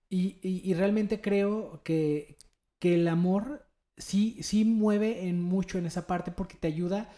[0.09, 2.37] y, y- y realmente creo que,
[2.83, 3.65] que el amor
[3.97, 7.09] sí, sí mueve en mucho en esa parte porque te ayuda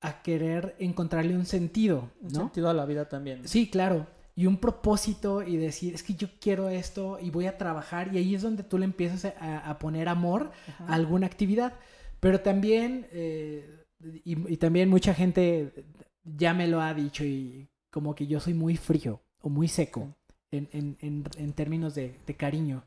[0.00, 2.40] a querer encontrarle un sentido, Un ¿no?
[2.40, 3.46] sentido a la vida también.
[3.46, 4.08] Sí, claro.
[4.34, 8.18] Y un propósito y decir, es que yo quiero esto y voy a trabajar y
[8.18, 10.86] ahí es donde tú le empiezas a, a poner amor Ajá.
[10.88, 11.74] a alguna actividad.
[12.18, 13.84] Pero también, eh,
[14.24, 15.84] y, y también mucha gente
[16.24, 20.16] ya me lo ha dicho y como que yo soy muy frío o muy seco
[20.50, 22.82] en, en- en- en términos de, de cariño.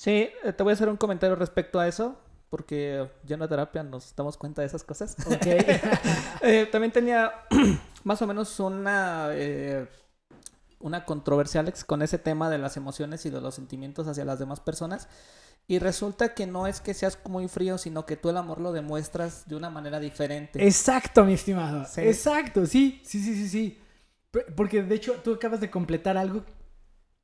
[0.00, 2.16] Sí, eh, te voy a hacer un comentario respecto a eso,
[2.48, 5.14] porque ya en la terapia nos damos cuenta de esas cosas.
[5.26, 5.46] ¿Ok?
[6.42, 7.30] Eh, también tenía
[8.04, 9.86] más o menos una, eh,
[10.78, 14.38] una controversia, Alex, con ese tema de las emociones y de los sentimientos hacia las
[14.38, 15.06] demás personas.
[15.66, 18.72] Y resulta que no es que seas muy frío, sino que tú el amor lo
[18.72, 20.66] demuestras de una manera diferente.
[20.66, 21.84] Exacto, mi estimado.
[21.84, 22.00] Sí.
[22.00, 23.78] Exacto, sí, sí, sí, sí, sí.
[24.56, 26.42] Porque de hecho tú acabas de completar algo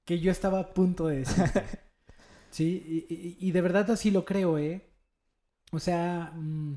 [0.04, 1.42] que yo estaba a punto de decir.
[2.56, 4.82] sí, y, y- de verdad así lo creo, ¿eh?
[5.72, 6.74] O sea, mm,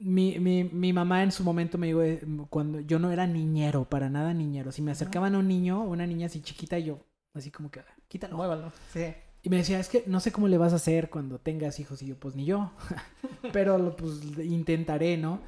[0.00, 3.84] mi, mi, mi mamá en su momento me dijo, eh, cuando yo no era niñero,
[3.88, 4.72] para nada niñero.
[4.72, 7.00] Si me acercaban a un niño o una niña así chiquita, yo
[7.34, 8.36] así como que, "Ah, quítalo.
[8.36, 8.72] Muévalo.
[8.92, 9.06] Sí.
[9.42, 12.02] Y me decía, es que no sé cómo le vas a hacer cuando tengas hijos.
[12.02, 12.72] Y yo, pues ni yo.
[13.52, 15.40] Pero lo- pues intentaré, ¿no?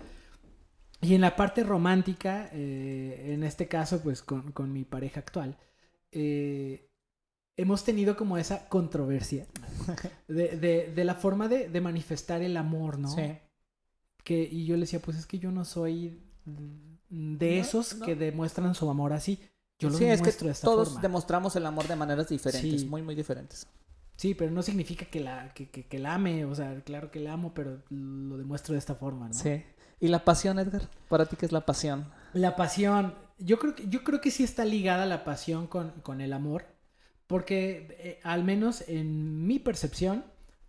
[1.00, 5.58] Y en la parte romántica, eh, en este caso, pues con, con mi pareja actual,
[6.12, 6.88] eh,
[7.56, 9.46] hemos tenido como esa controversia
[10.28, 13.08] de, de- de la forma de, de manifestar el amor, ¿no?
[13.14, 13.38] Sí.
[14.24, 16.20] Que, y yo le decía, pues es que yo no soy
[17.08, 18.06] de esos no.
[18.06, 19.38] que demuestran su amor así.
[19.78, 21.02] Yo lo sí, es que de esta todos forma.
[21.02, 22.86] demostramos el amor de maneras diferentes, Sí.
[22.86, 23.66] muy, muy diferentes.
[24.16, 27.18] Sí, pero no significa que la, que, que- que la ame, o sea, claro que
[27.18, 29.34] la amo, pero lo demuestro de esta forma, ¿no?
[29.34, 29.62] Sí.
[29.98, 30.88] ¿Y la pasión, Edgar?
[31.08, 32.06] ¿Para ti qué es la pasión?
[32.32, 36.20] La pasión, yo creo que, yo creo que sí está ligada la pasión con, con
[36.20, 36.64] el amor,
[37.32, 40.22] porque eh, al menos en mi percepción,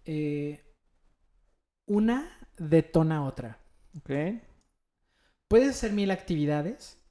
[0.05, 0.63] eh,
[1.85, 3.59] una detona a otra.
[3.97, 4.11] Ok.
[5.49, 7.03] Puedes hacer mil actividades,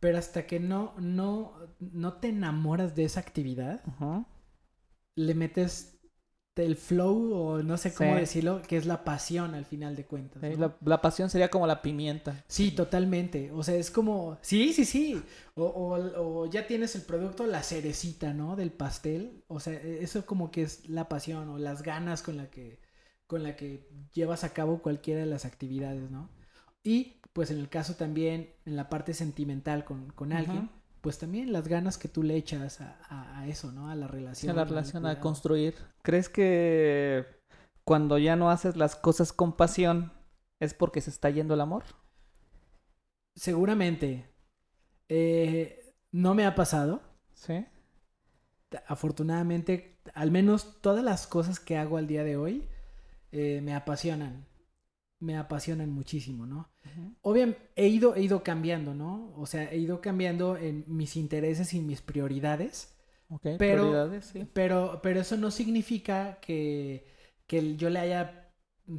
[0.00, 3.84] pero hasta que no, no, no te enamoras de esa actividad,
[5.16, 5.95] le metes
[6.64, 8.20] el flow o no sé cómo Sí.
[8.20, 10.42] decirlo, que es la pasión al final de cuentas.
[10.58, 12.44] La, la pasión sería como la pimienta.
[12.48, 13.50] Sí, totalmente.
[13.52, 15.22] O sea, es como, sí, sí, sí.
[15.54, 18.56] O, o- o ya tienes el producto, la cerecita, ¿no?
[18.56, 19.44] Del pastel.
[19.48, 22.80] O sea, e- eso como que es la pasión o las ganas con la que,
[23.26, 26.30] con la que llevas a cabo cualquiera de las actividades, ¿no?
[26.82, 30.70] Y pues en el caso también, en la parte sentimental con, con alguien.
[31.06, 33.88] Pues también las ganas que tú le echas a, a- a eso, ¿no?
[33.88, 34.50] A la relación.
[34.50, 35.76] a la relación a construir.
[36.02, 37.24] ¿Crees que
[37.84, 40.12] cuando ya no haces las cosas con pasión
[40.58, 41.84] es porque se está yendo el amor?
[43.36, 44.28] Seguramente.
[45.08, 47.00] Eh, no me ha pasado.
[47.34, 47.64] Sí.
[48.88, 52.68] afortunadamente, al menos todas las cosas que hago al día de hoy
[53.30, 54.44] eh, me apasionan.
[55.20, 56.68] Me apasionan muchísimo, ¿no?
[57.22, 59.32] Obviamente, he ido, he ido cambiando, ¿no?
[59.36, 62.94] O sea, he ido cambiando en mis intereses y mis prioridades.
[63.28, 64.46] Ok, Pero- prioridades, sí.
[64.52, 67.04] Pero, pero eso no significa que,
[67.46, 68.52] que yo le haya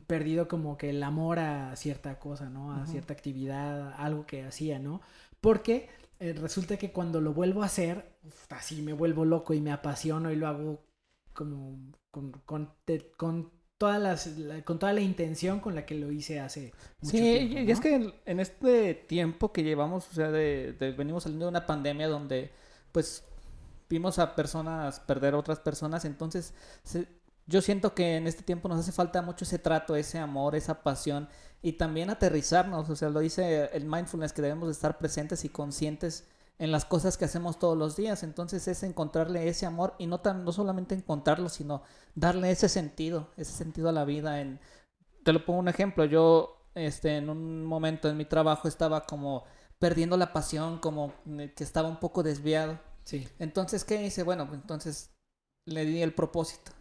[0.05, 2.73] perdido como que el amor a cierta cosa, ¿no?
[2.73, 5.01] A cierta actividad, algo que hacía, ¿no?
[5.39, 9.61] Porque eh, resulta que cuando lo vuelvo a hacer, uf, así me vuelvo loco y
[9.61, 10.83] me apasiono y lo hago
[11.33, 11.79] como
[12.11, 16.11] con, con, te- con todas las, la- con toda la intención con la que lo
[16.11, 20.07] hice hace mucho Sí, tiempo, y- y es que en, en este tiempo que llevamos,
[20.09, 22.51] o sea, de, de- venimos saliendo de una pandemia donde,
[22.91, 23.23] pues,
[23.89, 27.07] vimos a personas perder a otras personas, entonces se-
[27.45, 30.83] yo siento que en este tiempo nos hace falta mucho ese trato, ese amor, esa
[30.83, 31.29] pasión
[31.61, 35.49] y también aterrizarnos, o sea, lo dice el mindfulness que debemos de estar presentes y
[35.49, 36.25] conscientes
[36.59, 40.21] en las cosas que hacemos todos los días, entonces es encontrarle ese amor y no
[40.21, 41.83] tan no solamente encontrarlo, sino
[42.15, 44.59] darle ese sentido, ese sentido a la vida en
[45.23, 49.43] te lo pongo un ejemplo, yo este en un momento en mi trabajo estaba como
[49.79, 51.13] perdiendo la pasión, como
[51.55, 52.79] que estaba un poco desviado.
[53.03, 53.27] Sí.
[53.39, 54.23] Entonces, ¿qué hice?
[54.23, 55.11] Bueno, pues, entonces
[55.65, 56.71] le di el propósito.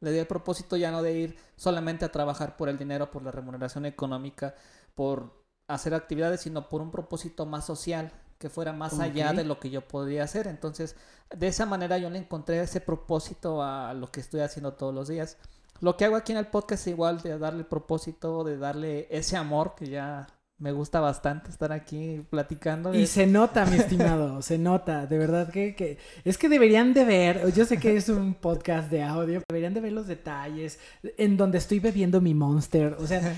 [0.00, 3.22] Le di el propósito ya no de ir solamente a trabajar por el dinero, por
[3.22, 4.54] la remuneración económica,
[4.94, 9.58] por hacer actividades, sino por un propósito más social, que fuera más allá de lo
[9.60, 10.46] que yo podría hacer.
[10.46, 10.96] Entonces,
[11.34, 15.08] de esa manera yo le encontré ese propósito a lo que estoy haciendo todos los
[15.08, 15.36] días.
[15.80, 19.06] Lo que hago aquí en el podcast es igual de darle el propósito, de darle
[19.10, 22.94] ese amor que ya me gusta bastante estar aquí platicando.
[22.94, 26.94] Y Es- se nota, mi estimado, se nota, de verdad que, que es que deberían
[26.94, 30.78] de ver, yo sé que es un podcast de audio, deberían de ver los detalles
[31.18, 33.36] en donde estoy bebiendo mi monster, o sea,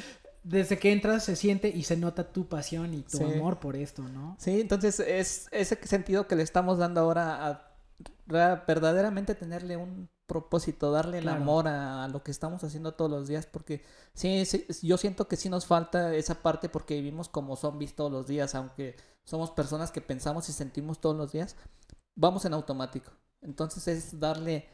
[0.48, 3.24] desde que entras se siente y se nota tu pasión y tu Sí.
[3.24, 4.36] amor por esto, ¿no?
[4.38, 7.72] Sí, entonces es ese sentido que le estamos dando ahora a
[8.26, 11.40] ra- verdaderamente tenerle un propósito, darle el Claro.
[11.42, 13.82] amor a, a lo que estamos haciendo todos los días, porque
[14.14, 18.12] sí, sí, yo siento que sí nos falta esa parte porque vivimos como zombies todos
[18.12, 21.56] los días, aunque somos personas que pensamos y sentimos todos los días,
[22.16, 23.12] vamos en automático.
[23.42, 24.68] Entonces es darle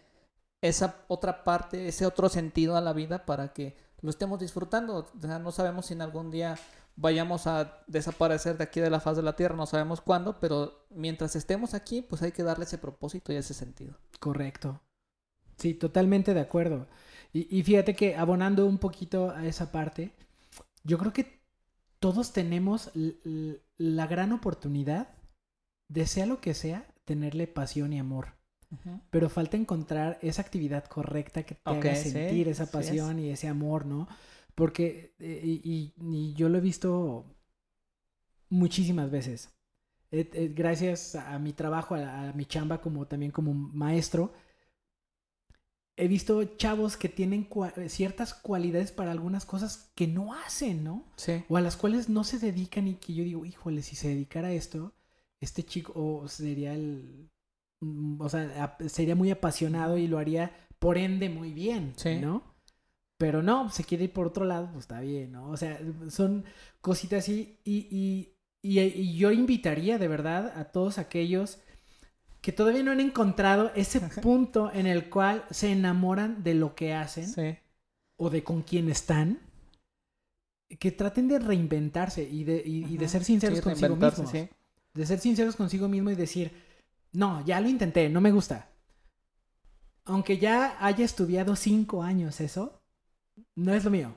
[0.61, 5.07] esa otra parte, ese otro sentido a la vida para que lo estemos disfrutando.
[5.15, 6.59] No sabemos si en algún día
[6.97, 10.85] vayamos a desaparecer de aquí de la faz de la Tierra, no sabemos cuándo, pero
[10.91, 13.97] mientras estemos aquí, pues hay que darle ese propósito y ese sentido.
[14.21, 14.81] Correcto.
[15.57, 16.89] Sí, totalmente de acuerdo.
[17.33, 20.13] Y, y fíjate que abonando un poquito a esa parte,
[20.85, 21.41] yo creo que
[21.99, 22.91] todos tenemos
[23.79, 25.09] la gran oportunidad
[25.89, 28.35] de sea lo que sea, tenerle pasión y amor.
[29.11, 32.71] Pero falta encontrar esa actividad correcta que te Ok, haga sí, sentir esa es.
[32.71, 34.09] pasión y ese amor, ¿no?
[34.55, 35.95] Porque, eh, y, y-
[36.31, 37.27] y yo lo he visto
[38.51, 39.51] muchísimas veces.
[40.11, 44.33] Eh, eh, gracias a mi trabajo, a, a mi chamba como también como maestro,
[45.97, 51.05] he visto chavos que tienen cua- ciertas cualidades para algunas cosas que no hacen, ¿no?
[51.17, 51.45] Sí.
[51.49, 54.49] o a las cuales no se dedican y que yo digo, híjole, si se dedicara
[54.49, 54.95] a esto,
[55.41, 57.31] este chico sería el,
[58.19, 62.17] o sea, sería muy apasionado y lo haría por ende muy bien, Sí.
[62.17, 62.43] ¿no?
[63.19, 65.49] Pero no, se quiere ir por otro lado, pues está bien, ¿no?
[65.51, 66.45] O sea, son
[66.81, 71.59] cositas así y, y, y, y yo invitaría de verdad a todos aquellos
[72.41, 76.95] que todavía no han encontrado ese punto en el cual se enamoran de lo que
[76.95, 77.57] hacen Sí.
[78.17, 79.39] o de con quién están,
[80.79, 84.33] que traten de reinventarse y de, y, de ser sinceros Sí, consigo mismos.
[84.33, 86.51] De ser sinceros consigo mismo y decir,
[87.13, 88.71] no, ya lo intenté, no me gusta.
[90.05, 92.83] Aunque ya haya estudiado cinco años eso,
[93.55, 94.17] no es lo mío.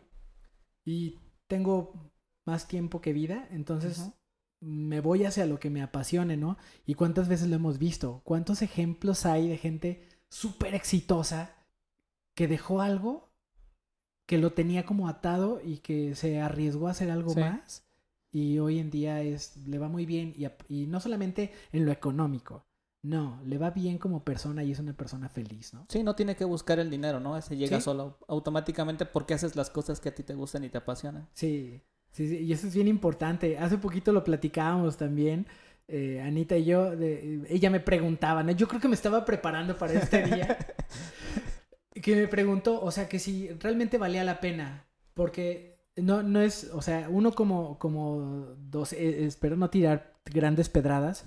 [0.83, 2.11] Y tengo
[2.45, 4.11] más tiempo que vida, entonces
[4.61, 6.57] me voy hacia lo que me apasione, ¿no?
[6.85, 11.55] Y cuántas veces lo hemos visto, cuántos ejemplos hay de gente súper exitosa
[12.33, 13.29] que dejó algo
[14.25, 17.39] que lo tenía como atado y que se arriesgó a hacer algo Sí.
[17.41, 17.85] más
[18.31, 20.35] y hoy en día es le va muy bien
[20.67, 22.65] y no solamente en lo económico,
[23.05, 25.85] no, le va bien como persona y es una persona feliz, ¿no?
[25.89, 27.37] Sí, no tiene que buscar el dinero, ¿no?
[27.37, 27.83] Ese llega Sí.
[27.83, 31.27] solo automáticamente porque haces las cosas que a ti te gustan y te apasionan.
[31.33, 33.57] Sí, sí, sí, y eso es bien importante.
[33.57, 35.45] Hace poquito lo platicábamos también,
[35.87, 38.51] eh, Anita y yo, de- ella me preguntaba, ¿no?
[38.53, 40.57] Yo creo que me estaba preparando para este día,
[42.01, 46.69] que me preguntó, o sea, que si realmente valía la pena, porque no, no es,
[46.73, 51.25] o sea, uno como, como dos, eh, espero no tirar grandes pedradas,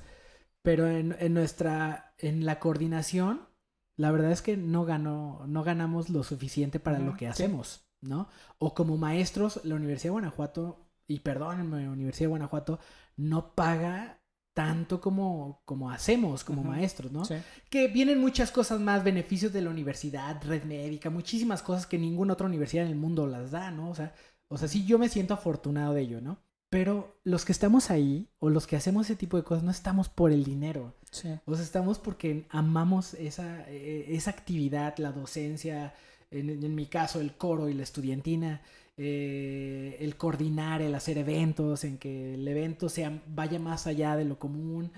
[0.62, 3.48] pero en, en nuestra, en la coordinación,
[3.96, 7.26] la verdad es que no ganó, no ganamos lo suficiente para lo que sí.
[7.26, 8.28] hacemos, ¿no?
[8.58, 12.78] O como maestros, la Universidad de Guanajuato, y perdónenme, Universidad de Guanajuato,
[13.16, 14.20] no paga
[14.54, 17.24] tanto como, como hacemos como maestros, ¿no?
[17.24, 17.36] Sí.
[17.70, 22.32] Que vienen muchas cosas más, beneficios de la universidad, red médica, muchísimas cosas que ninguna
[22.32, 23.90] otra universidad en el mundo las da, ¿no?
[23.90, 24.14] O sea,
[24.48, 26.38] o sea, sí yo me siento afortunado de ello, ¿no?
[26.70, 30.08] Pero los que estamos ahí o los que hacemos ese tipo de cosas no estamos
[30.08, 30.94] por el dinero.
[31.10, 31.28] Sí.
[31.46, 35.94] O sea, estamos porque amamos esa, eh, esa actividad, la docencia,
[36.30, 38.60] en, en mi caso el coro y la estudiantina,
[38.98, 44.26] eh, el coordinar, el hacer eventos, en que el evento sea, vaya más allá de
[44.26, 44.92] lo común,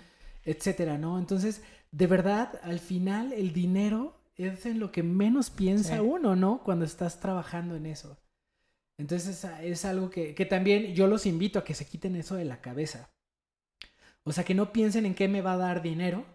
[0.44, 1.18] etcétera, ¿no?
[1.20, 6.00] Entonces, de verdad, al final el dinero es en lo que menos piensa Sí.
[6.00, 6.62] uno, ¿no?
[6.64, 8.16] Cuando estás trabajando en eso.
[9.00, 12.34] Entonces es, es algo que, que también yo los invito a que se quiten eso
[12.34, 13.10] de la cabeza.
[14.24, 16.26] O sea, que no piensen en qué me va a dar dinero,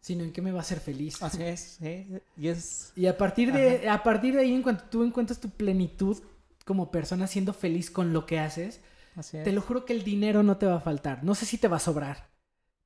[0.00, 1.20] sino en qué me va a hacer feliz.
[1.20, 2.06] Así es, sí.
[2.36, 2.92] Y es...
[2.94, 6.22] Y a partir de, a partir de ahí, en cuanto tú encuentras tu plenitud
[6.64, 8.80] como persona siendo feliz con lo que haces,
[9.16, 9.44] Así es.
[9.44, 11.24] te lo juro que el dinero no te va a faltar.
[11.24, 12.30] No sé si te va a sobrar,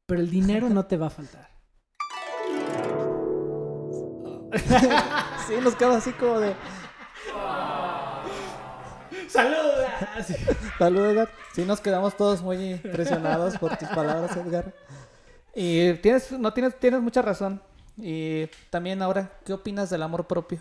[0.07, 1.51] pero el dinero no te va a faltar.
[5.47, 6.55] sí, nos queda así como de...
[9.29, 10.25] ¡Saluda!
[10.79, 11.31] Salud, Edgar.
[11.55, 14.75] Sí, nos quedamos todos muy impresionados por tus palabras, Edgar.
[15.55, 17.63] Y tienes, no tienes, tienes mucha razón.
[17.97, 20.61] Y también ahora, ¿qué opinas del amor propio?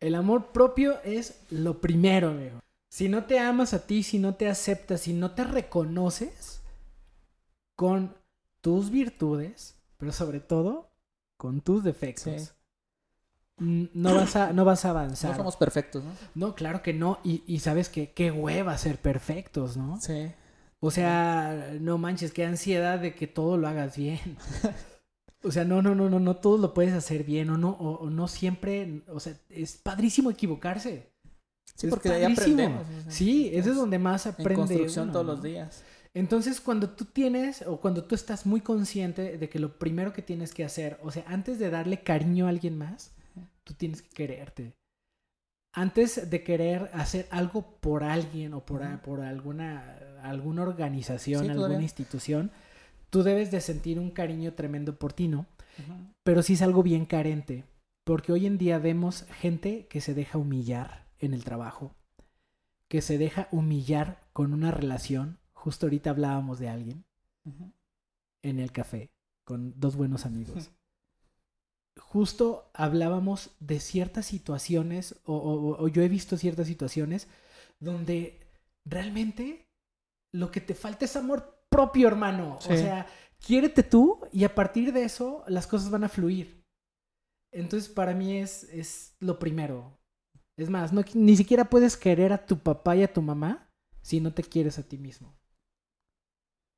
[0.00, 2.60] El amor propio es lo primero, amigo.
[2.88, 6.62] Si no te amas a ti, si no te aceptas, si no te reconoces
[7.76, 8.16] con
[8.60, 10.90] tus virtudes, pero sobre todo
[11.36, 12.48] con tus defectos, Sí.
[13.58, 15.36] No, vas a, no vas a No avanzar.
[15.36, 16.12] somos perfectos, ¿no?
[16.34, 17.18] No, claro que no.
[17.24, 20.00] Y, y sabes que qué hueva ser perfectos, ¿no?
[20.00, 20.32] Sí.
[20.80, 24.20] O sea, no manches, qué ansiedad de que todo lo hagas bien.
[25.44, 27.94] O sea, no, no, no, no, no todo lo puedes hacer bien o no, o,
[27.96, 31.10] o no siempre, o sea, es padrísimo equivocarse.
[31.74, 32.86] Sí, Es porque de ahí aprendemos.
[33.08, 34.54] Sí, eso es donde más En aprende.
[34.54, 35.32] construcción uno, todos ¿no?
[35.32, 35.82] los días.
[36.14, 40.22] Entonces, cuando tú tienes, o cuando tú estás muy consciente de que lo primero que
[40.22, 43.12] tienes que hacer, o sea, antes de darle cariño a alguien más,
[43.64, 44.74] tú tienes que quererte.
[45.74, 51.66] Antes de querer hacer algo por alguien o por, por alguna, alguna organización, Sí, alguna
[51.68, 51.82] todavía.
[51.82, 52.50] institución,
[53.08, 55.46] tú debes de sentir un cariño tremendo por ti, ¿no?
[56.22, 57.64] Pero sí es algo bien carente,
[58.04, 61.94] porque hoy en día vemos gente que se deja humillar en el trabajo,
[62.88, 65.38] que se deja humillar con una relación.
[65.54, 67.04] Justo ahorita hablábamos de alguien
[68.42, 69.10] en el café
[69.44, 70.70] con dos buenos amigos.
[71.98, 77.28] Justo hablábamos de ciertas situaciones, o, o- o yo he visto ciertas situaciones
[77.80, 78.40] donde
[78.84, 79.66] realmente
[80.32, 82.56] lo que te falta es amor propio, hermano.
[82.58, 82.68] O Sí.
[82.76, 83.06] sea,
[83.44, 86.62] quiérete tú y a partir de eso las cosas van a fluir.
[87.52, 89.98] Entonces, para mí es, es lo primero.
[90.58, 93.68] Es más, no, ni siquiera puedes querer a tu papá y a tu mamá
[94.02, 95.34] si no te quieres a ti mismo.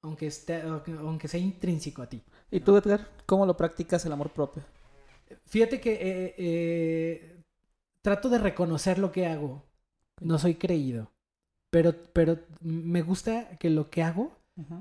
[0.02, 2.22] Aunque, esté, aunque, aunque sea intrínseco a ti.
[2.50, 4.62] ¿Y tú, Edgar, cómo lo practicas el amor propio?
[5.46, 7.42] Fíjate que eh, eh,
[8.02, 9.64] trato de reconocer lo que hago.
[10.20, 11.12] No soy creído.
[11.70, 14.38] Pero, pero me gusta que lo que hago,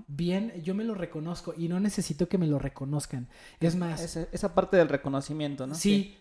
[0.08, 3.30] bien, yo me lo reconozco y no necesito que me lo reconozcan.
[3.60, 5.74] Es más, esa parte del reconocimiento, ¿no?
[5.74, 6.18] sí,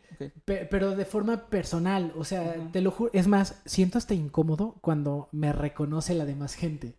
[0.47, 2.13] pe- pero de forma personal.
[2.17, 3.11] O sea, te lo juro.
[3.15, 6.97] Es más, siento hasta incómodo cuando me reconoce la demás gente.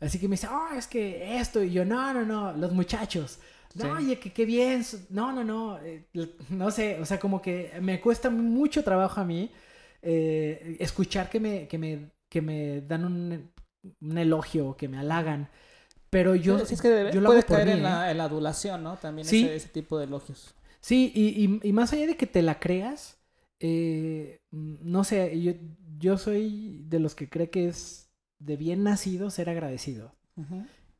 [0.00, 1.62] Así que me dice, oh, es que esto.
[1.62, 3.38] Y yo, no, no, no, los muchachos.
[3.74, 3.90] No, Sí.
[4.04, 4.84] oye, que qué bien.
[5.10, 5.78] No, no, no.
[5.82, 6.06] eh,
[6.50, 9.50] no sé, o sea, como que me cuesta mucho trabajo a mí
[10.02, 13.50] eh, escuchar que me, que, me, que me dan un,
[14.00, 15.48] un elogio, que me halagan.
[16.10, 17.82] Pero yo, es que debe- yo lo puede hago por caer mí, en, ¿eh?
[17.82, 18.96] la, en la adulación, ¿no?
[18.96, 19.44] También Sí.
[19.44, 20.54] ese, ese tipo de elogios.
[20.80, 23.18] Sí, y, y- y más allá de que te la creas,
[23.60, 25.52] eh, mm, no sé, yo,
[25.98, 28.03] yo soy de los que cree que es
[28.44, 30.14] de bien nacido ser agradecido.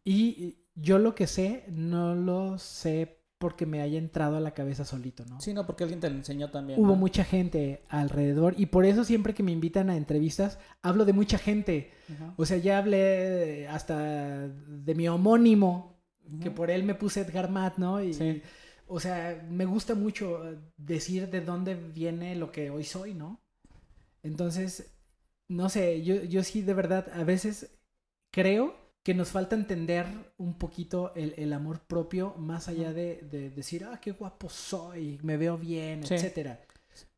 [0.04, 4.84] Y yo lo que sé, no lo sé porque me haya entrado a la cabeza
[4.84, 5.40] solito, ¿no?
[5.40, 6.78] Sí, no, porque alguien te lo enseñó también.
[6.80, 6.96] Hubo ¿no?
[6.96, 11.36] mucha gente alrededor y por eso siempre que me invitan a entrevistas, hablo de mucha
[11.36, 11.90] gente.
[12.36, 16.00] O sea, ya hablé hasta de mi homónimo,
[16.40, 18.02] que por él me puse Edgar Matt, ¿no?
[18.02, 18.40] Y, Sí.
[18.86, 20.40] o sea, me gusta mucho
[20.78, 23.42] decir de dónde viene lo que hoy soy, ¿no?
[24.22, 24.93] Entonces,
[25.54, 27.70] no sé, yo, yo sí de verdad a veces
[28.30, 30.06] creo que nos falta entender
[30.38, 35.18] un poquito el, el amor propio más allá de, de decir, ah, qué guapo soy,
[35.22, 36.14] me veo bien, Sí.
[36.14, 36.60] etcétera.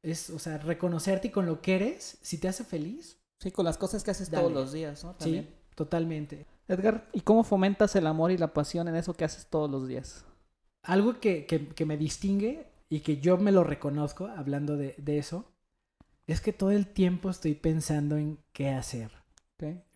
[0.03, 3.64] Es, o sea, reconocerte y con lo que eres, si te hace feliz, Sí, con
[3.64, 4.43] las cosas que haces Dale.
[4.49, 5.14] todos los días, ¿no?
[5.14, 5.45] También.
[5.45, 6.47] sí, totalmente.
[6.68, 9.87] Edgar, ¿y cómo fomentas el amor y la pasión en eso que haces todos los
[9.87, 10.24] días?
[10.82, 15.18] Algo que, que- que me distingue y que yo me lo reconozco, hablando de, de
[15.18, 15.53] eso,
[16.27, 19.11] es que todo el tiempo estoy pensando en qué hacer,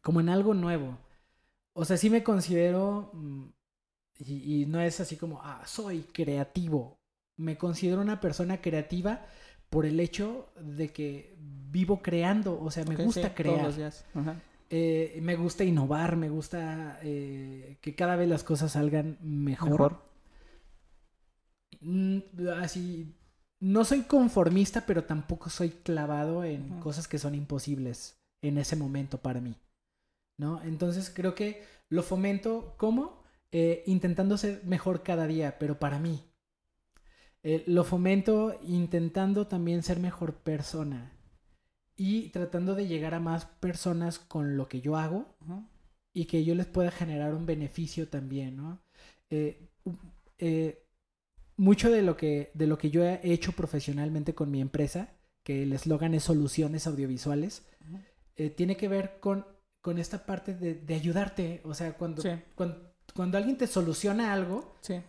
[0.03, 0.99] como en algo nuevo.
[1.73, 3.45] O sea, sí me considero, mm,
[4.19, 6.99] y, y no es así como, ah, soy creativo.
[7.37, 9.25] Me considero una persona creativa
[9.71, 13.55] por el hecho de que vivo creando, o sea, me gusta sí, crear.
[13.55, 14.05] Todos los días.
[14.69, 20.03] Eh, me gusta innovar, me gusta eh, que cada vez las cosas salgan mejor.
[21.81, 22.19] Mm,
[22.61, 23.15] así,
[23.61, 29.19] no soy conformista, pero tampoco soy clavado en cosas que son imposibles en ese momento
[29.19, 29.55] para mí.
[30.39, 30.63] ¿No?
[30.63, 33.21] Entonces creo que lo fomento como
[33.53, 36.23] Eh, intentando ser mejor cada día, pero para mí.
[37.43, 41.11] Eh, lo fomento intentando también ser mejor persona
[41.97, 45.27] y tratando de llegar a más personas con lo que yo hago
[46.15, 48.81] y que yo les pueda generar un beneficio también, ¿no?
[49.31, 49.69] Eh,
[50.39, 50.80] eh,
[51.61, 55.11] mucho de lo, que, de lo que yo he hecho profesionalmente con mi empresa,
[55.43, 57.67] que el eslogan es soluciones audiovisuales,
[58.37, 59.45] eh, tiene que ver con,
[59.83, 61.61] con esta parte de, de ayudarte.
[61.65, 62.31] O sea, cuando, Sí.
[62.55, 65.03] cuando, cuando alguien te soluciona algo, Sí.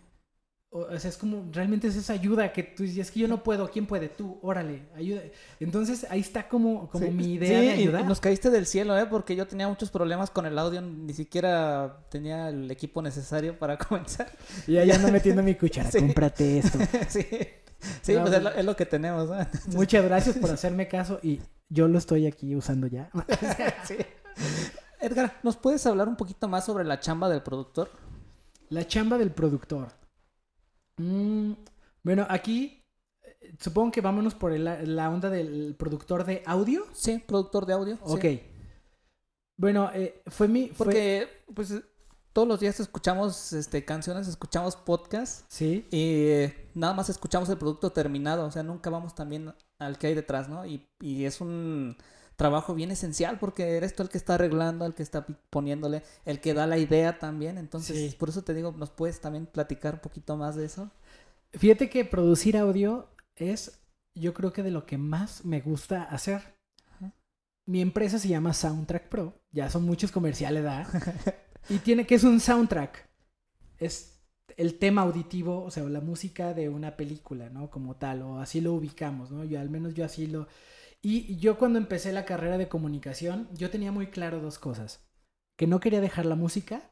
[0.74, 3.44] O, sea, es como, realmente es esa ayuda que tú dices, es que yo no
[3.44, 4.08] puedo, ¿quién puede?
[4.08, 5.22] Tú, órale, ayuda.
[5.60, 7.12] Entonces ahí está como, como Sí.
[7.12, 8.02] mi idea Sí, de ayudar.
[8.02, 9.06] y nos caíste del cielo, ¿eh?
[9.06, 13.78] Porque yo tenía muchos problemas con el audio, ni siquiera tenía el equipo necesario para
[13.90, 14.32] comenzar.
[14.66, 16.00] Y ahí ando metiendo mi cuchara, Sí.
[16.00, 16.80] cómprate esto.
[17.10, 17.26] sí,
[18.02, 19.36] sí No, pues es lo, pues- es lo que tenemos, ¿no?
[19.76, 23.10] Muchas gracias por hacerme caso y yo lo estoy aquí usando ya.
[23.84, 23.98] Sí.
[25.02, 27.90] Edgar, ¿nos puedes hablar un poquito más sobre la chamba del productor?
[28.70, 29.90] La chamba del productor.
[31.02, 31.54] Mm,
[32.04, 32.84] bueno, aquí
[33.24, 36.86] eh, supongo que vámonos por el- la onda del productor de audio.
[36.94, 37.96] Sí, productor de audio.
[37.98, 38.02] sí.
[38.14, 38.26] Ok.
[39.58, 40.70] Bueno, eh, fue mi...
[40.70, 41.74] fue- Porque, pues,
[42.34, 45.86] todos los días escuchamos este, canciones, escuchamos podcasts Sí.
[45.92, 50.08] y eh, nada más escuchamos el producto terminado, o sea, nunca vamos también al que
[50.08, 50.66] hay detrás, ¿no?
[50.66, 51.98] Y, y es un
[52.42, 56.40] trabajo bien esencial porque eres tú el que está arreglando, el que está poniéndole, el
[56.42, 58.16] que da la idea también, entonces, Sí.
[58.18, 60.90] por eso te digo, ¿nos puedes también platicar un poquito más de eso?
[61.52, 63.80] Fíjate que producir audio es,
[64.16, 66.42] yo creo que de lo que más me gusta hacer.
[66.96, 67.14] Ajá.
[67.68, 69.34] Mi empresa se llama Soundtrack Pro.
[69.52, 70.88] Ya son muchos comerciales, ¿verdad?
[71.70, 73.08] y tiene que es un soundtrack.
[73.78, 74.20] Es
[74.58, 77.70] el tema auditivo, o sea, la música de una película, ¿no?
[77.70, 79.44] Como tal, o así lo ubicamos, ¿no?
[79.44, 80.48] Yo al menos yo así lo...
[81.02, 85.04] Y yo cuando empecé la carrera de comunicación, yo tenía muy claro dos cosas.
[85.58, 86.92] Que no quería dejar la música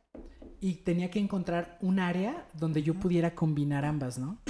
[0.60, 4.42] y tenía que encontrar un área donde yo pudiera combinar ambas, ¿no?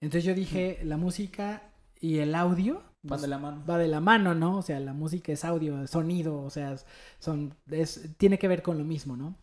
[0.00, 1.62] Entonces yo dije, la música
[2.00, 3.64] y el audio Van pues, de la mano.
[3.64, 4.58] va de la mano, ¿no?
[4.58, 6.76] O sea, la música es audio, sonido, o sea,
[7.20, 9.36] son, es, tiene que ver con lo mismo, ¿no?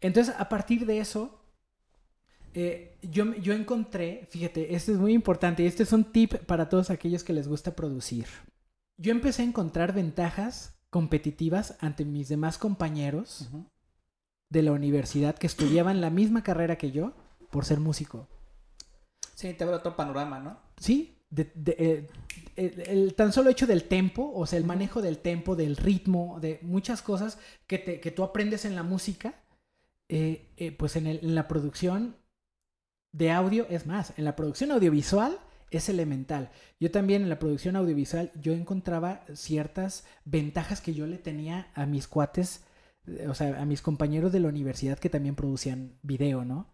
[0.00, 1.42] Entonces, a partir de eso,
[2.54, 6.68] eh, yo, yo encontré, fíjate, esto es muy importante y este es un tip para
[6.68, 8.26] todos aquellos que les gusta producir.
[9.00, 13.48] Yo empecé a encontrar ventajas competitivas ante mis demás compañeros
[14.50, 17.14] de la universidad que estudiaban la misma carrera que yo
[17.50, 18.28] por ser músico.
[19.34, 20.58] Sí, te abre otro panorama, ¿no?
[20.76, 22.08] Sí, de- de- eh,
[22.56, 26.38] el, el tan solo hecho del tempo, o sea, el manejo del tempo, del ritmo,
[26.40, 29.34] de muchas cosas que, te, que tú aprendes en la música,
[30.10, 32.16] eh, eh, pues en, el- en la producción
[33.12, 35.38] de audio es más, en la producción audiovisual
[35.78, 36.50] es elemental.
[36.78, 41.86] Yo también en la producción audiovisual yo encontraba ciertas ventajas que yo le tenía a
[41.86, 42.64] mis cuates,
[43.06, 46.66] eh, o sea, a mis compañeros de la universidad que también producían video, ¿no?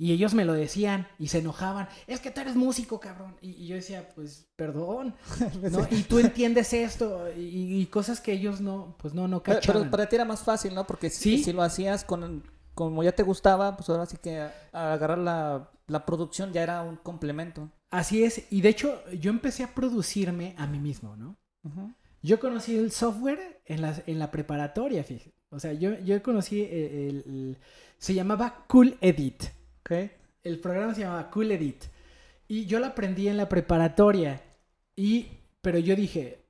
[0.00, 1.88] Y ellos me lo decían y se enojaban.
[2.06, 3.36] Es que tú eres músico, cabrón.
[3.40, 5.16] Y, y yo decía, pues, perdón.
[5.72, 5.88] ¿no?
[5.90, 7.26] Y tú entiendes esto.
[7.36, 9.80] Y, y cosas que ellos no, pues no, no cachaban.
[9.82, 10.86] pero para ti era más fácil, ¿no?
[10.86, 11.44] Porque si, Sí.
[11.44, 12.44] si lo hacías con
[12.74, 16.62] como ya te gustaba, pues ahora sí que a- a agarrar la, la producción ya
[16.62, 17.68] era un complemento.
[17.90, 18.46] Así es.
[18.50, 21.36] Y de hecho, yo empecé a producirme a mí mismo, ¿no?
[22.22, 25.32] Yo conocí el software en la, en la preparatoria, fíjate.
[25.50, 27.58] O sea, yo, yo conocí el, el- el-
[27.98, 29.44] Se llamaba Cool Edit.
[29.80, 29.92] Ok.
[30.42, 31.84] El programa se llamaba Cool Edit.
[32.48, 34.42] Y yo lo aprendí en la preparatoria.
[34.96, 35.28] Y,
[35.60, 36.44] pero yo dije,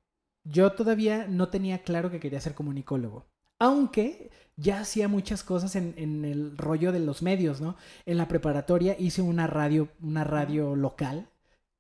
[0.45, 3.27] yo todavía no tenía claro que quería ser comunicólogo.
[3.59, 7.77] Aunque ya hacía muchas cosas en, en el rollo de los medios, ¿no?
[8.07, 11.29] En la preparatoria hice una radio, una radio local.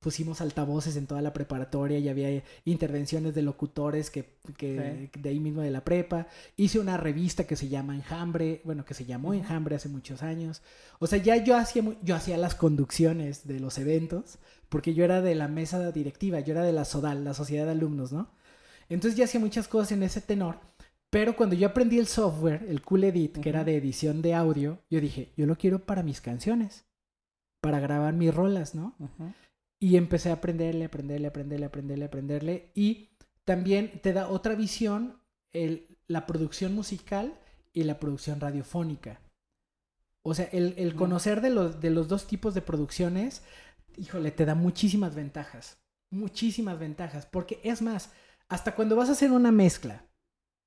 [0.00, 5.40] Pusimos altavoces en toda la preparatoria y había intervenciones de locutores que, que de ahí
[5.40, 6.28] mismo de la prepa.
[6.56, 9.34] Hice una revista que se llama Enjambre, bueno, que se llamó.
[9.34, 10.62] Enjambre hace muchos años.
[11.00, 15.20] O sea, ya yo hacía, yo hacía las conducciones de los eventos, porque yo era
[15.20, 18.30] de la mesa directiva, yo era de la SODAL, la Sociedad de Alumnos, ¿no?
[18.88, 20.60] Entonces ya hacía muchas cosas en ese tenor,
[21.10, 24.82] pero cuando yo aprendí el software, el Cool Edit, que era de edición de audio,
[24.90, 26.86] yo dije, yo lo quiero para mis canciones,
[27.62, 28.94] para grabar mis rolas, ¿no?
[28.98, 29.32] Ujú.
[29.80, 32.72] Y empecé a aprenderle, aprenderle, aprenderle, aprenderle, aprenderle.
[32.74, 37.38] Y también te da otra visión el, la producción musical
[37.72, 39.20] y la producción radiofónica.
[40.22, 43.42] O sea, el, el conocer de los, de los dos tipos de producciones,
[43.96, 45.78] híjole, te da muchísimas ventajas.
[46.10, 47.24] Muchísimas ventajas.
[47.24, 48.12] Porque es más,
[48.48, 50.07] hasta cuando vas a hacer una mezcla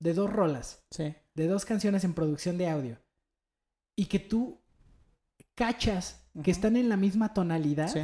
[0.02, 1.14] de dos rolas, Sí.
[1.36, 2.98] de dos canciones en producción de audio
[3.98, 4.60] y que tú
[5.56, 8.02] cachas que están en la misma tonalidad, Sí.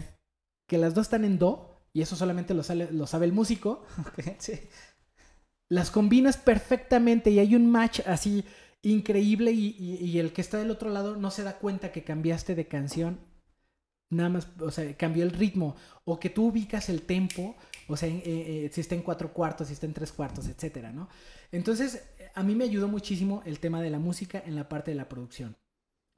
[0.70, 3.84] que las dos están en do, y eso solamente lo, sale- lo sabe el músico,
[4.40, 4.54] sí.
[5.70, 8.44] las combinas perfectamente y hay un match así
[8.84, 12.04] increíble y, y- y el que está del otro lado no se da cuenta que
[12.04, 13.20] cambiaste de canción.
[14.10, 15.76] Nada más, o sea, cambió el ritmo.
[16.06, 17.58] O que tú ubicas el tempo,
[17.88, 20.92] o sea, eh, eh, si está en cuatro cuartos, si está en tres cuartos, etcétera,
[20.92, 21.08] ¿no?
[21.52, 22.04] Entonces,
[22.36, 25.10] a mí me ayudó muchísimo el tema de la música en la parte de la
[25.10, 25.56] producción.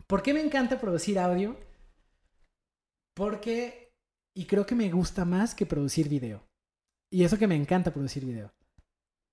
[0.07, 1.55] ¿Por qué me encanta producir audio?
[3.15, 3.91] Porque,
[4.36, 6.41] y creo que me gusta más que producir video.
[7.11, 8.51] Y eso que me encanta producir video.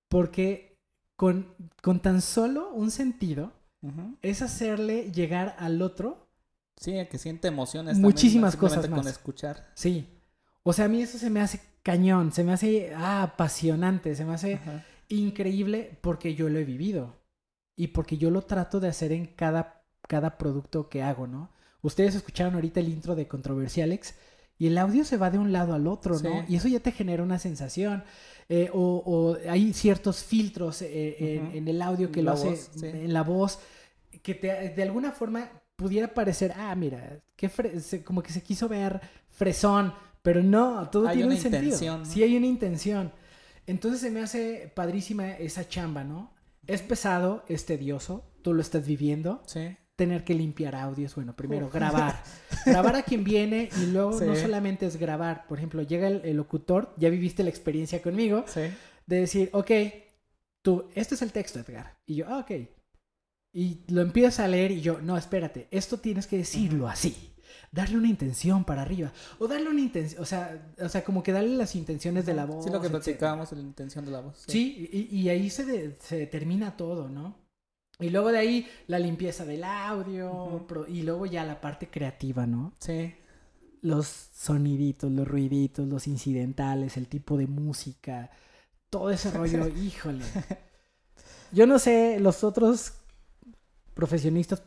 [0.09, 0.77] Porque
[1.15, 3.51] con, con tan solo un sentido
[4.21, 6.27] es hacerle llegar al otro.
[6.79, 7.97] Sí, que siente emociones.
[7.97, 8.99] Muchísimas también, cosas más.
[8.99, 9.71] con escuchar.
[9.73, 10.07] Sí.
[10.63, 14.25] O sea, a mí eso se me hace cañón, se me hace ah, apasionante, se
[14.25, 14.83] me hace Ajá.
[15.09, 17.15] increíble porque yo lo he vivido.
[17.75, 21.51] Y porque yo lo trato de hacer en cada, cada producto que hago, ¿no?
[21.81, 24.15] Ustedes escucharon ahorita el intro de Controversialex
[24.57, 26.39] y el audio se va de un lado al otro, ¿no?
[26.41, 26.45] Sí.
[26.49, 28.03] Y eso ya te genera una sensación.
[28.49, 32.69] Eh, o, o hay ciertos filtros eh, en, el audio que La lo hace voz,
[32.75, 32.85] sí.
[32.87, 33.59] en la voz
[34.23, 37.19] que te, de alguna forma pudiera parecer, ah, mira,
[37.79, 38.99] se- como que se quiso ver
[39.29, 39.93] fresón,
[40.27, 41.63] pero no, todo Hay tiene un sentido.
[41.63, 42.05] intención, ¿no?
[42.05, 43.13] Sí hay una intención.
[43.65, 46.33] Entonces se me hace padrísima esa chamba, ¿no?
[46.65, 49.77] Es pesado, es tedioso, tú lo estás viviendo, Sí.
[49.95, 51.73] tener que limpiar audios, bueno, primero Uf.
[51.73, 52.21] grabar,
[52.65, 54.25] grabar a quien viene y luego Sí.
[54.25, 58.43] no solamente es grabar, por ejemplo, llega el, el locutor, ya viviste la experiencia conmigo,
[58.47, 58.63] Sí.
[59.05, 59.71] de decir, ok,
[60.61, 61.95] tú, este es el texto, Edgar.
[62.05, 62.51] Y yo, ah, ok.
[63.53, 67.15] Y lo empiezas a leer y yo, no, espérate, esto tienes que decirlo así.
[67.77, 69.11] Darle una intención para arriba.
[69.39, 72.45] O darle una intención, o sea, o sea, como que darle las intenciones de la
[72.45, 72.65] voz.
[72.65, 74.43] Sí, lo que platicábamos, la intención de la voz.
[74.47, 77.35] Sí, y, y ahí se, de- se determina todo, ¿no?
[77.99, 82.45] Y luego de ahí la limpieza del audio pro- y luego ya la parte creativa,
[82.47, 82.73] ¿no?
[82.79, 83.13] Sí.
[83.81, 88.31] Los soniditos, los ruiditos, los incidentales, el tipo de música,
[88.89, 90.25] todo ese rollo, híjole.
[91.51, 92.93] Yo no sé los otros
[93.93, 94.61] profesionistas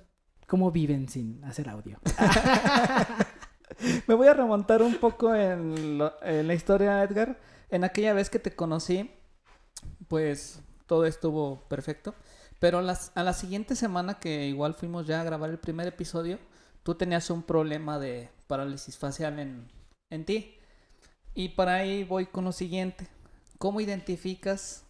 [0.51, 2.01] cómo viven sin hacer audio.
[4.09, 7.39] Me voy a remontar un poco en, la historia, Edgar.
[7.71, 9.13] En aquella vez que te conocí,
[10.09, 12.17] pues todo estuvo perfecto.
[12.59, 16.41] Pero a la siguiente semana que igual fuimos ya a grabar el primer episodio,
[16.83, 19.71] tú tenías un problema de parálisis facial en,
[20.11, 20.57] en ti.
[21.33, 23.07] Y para ahí voy con lo siguiente.
[23.59, 24.83] ¿Cómo identificas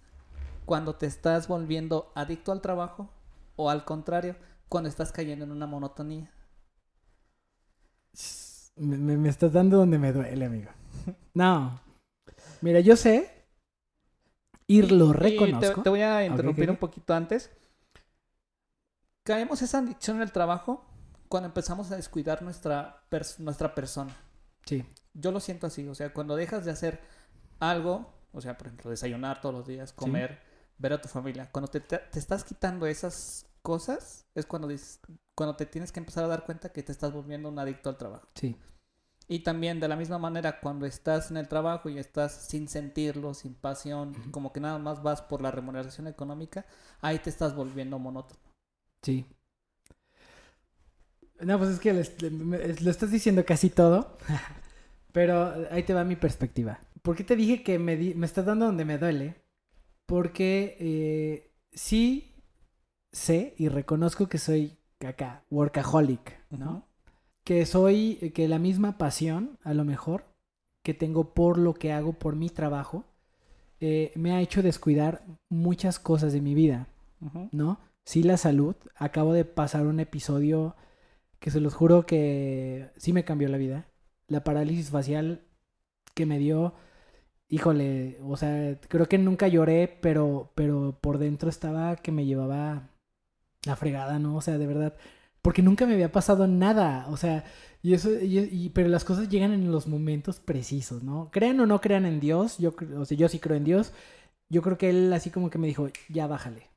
[0.65, 3.11] cuando te estás volviendo adicto al trabajo
[3.57, 4.37] o al contrario,
[4.71, 6.33] cuando estás cayendo en una monotonía?
[8.77, 10.71] Me, me- me estás dando donde me duele, amigo.
[11.35, 11.81] No.
[12.63, 13.31] Mira, yo sé
[14.67, 15.75] y lo Y reconozco.
[15.77, 17.51] te, te voy a interrumpir un poquito antes.
[19.25, 20.85] Caemos esa adicción en el trabajo
[21.29, 24.17] cuando empezamos a descuidar nuestra, pers- nuestra persona.
[24.65, 24.85] Sí.
[25.15, 27.01] Yo lo siento así, o sea, cuando dejas de hacer
[27.59, 30.41] algo, o sea, por ejemplo, desayunar todos los días, comer,
[30.79, 35.01] ver a tu familia, cuando te, te- te estás quitando esas cosas, es cuando, dices-
[35.35, 37.99] cuando te tienes que empezar a dar cuenta que te estás volviendo un adicto al
[37.99, 38.29] trabajo.
[38.35, 38.57] Sí.
[39.29, 43.33] Y también de la misma manera cuando estás en el trabajo y estás sin sentirlo,
[43.33, 46.67] sin pasión, como que nada más vas por la remuneración económica,
[47.01, 48.41] ahí te estás volviendo monótono.
[49.03, 49.25] Sí.
[51.41, 54.17] No, pues es que lo estás diciendo casi todo.
[55.13, 56.81] Pero ahí te va mi perspectiva.
[57.03, 59.37] ¿Por qué te dije que me, di- me estás dando donde me duele?
[60.07, 62.30] Porque eh, sí
[63.13, 66.87] sé y reconozco que soy acá, workaholic, ¿no?
[67.45, 70.25] Que soy, que la misma pasión, a lo mejor,
[70.83, 73.05] que tengo por lo que hago, por mi trabajo,
[73.81, 76.89] eh, me ha hecho descuidar muchas cosas de mi vida.
[77.53, 77.81] ¿no?
[78.05, 78.77] Sí, la salud.
[78.97, 80.77] Acabo de pasar un episodio
[81.39, 83.87] que se los juro que sí me cambió la vida.
[84.29, 85.43] La parálisis facial
[86.15, 86.75] que me dio,
[87.49, 92.91] híjole, o sea, creo que nunca lloré, pero, pero por dentro estaba que me llevaba
[93.67, 94.37] la fregada, ¿no?
[94.37, 94.97] O sea, de verdad,
[95.43, 97.45] porque nunca me había pasado nada, o sea,
[97.83, 101.31] y eso, y- y- pero las cosas llegan en los momentos precisos, ¿no?
[101.33, 103.93] Crean o no crean en Dios, yo, o sea, yo sí creo en Dios.
[104.51, 106.69] Yo creo que él así como que me dijo, ya bájale.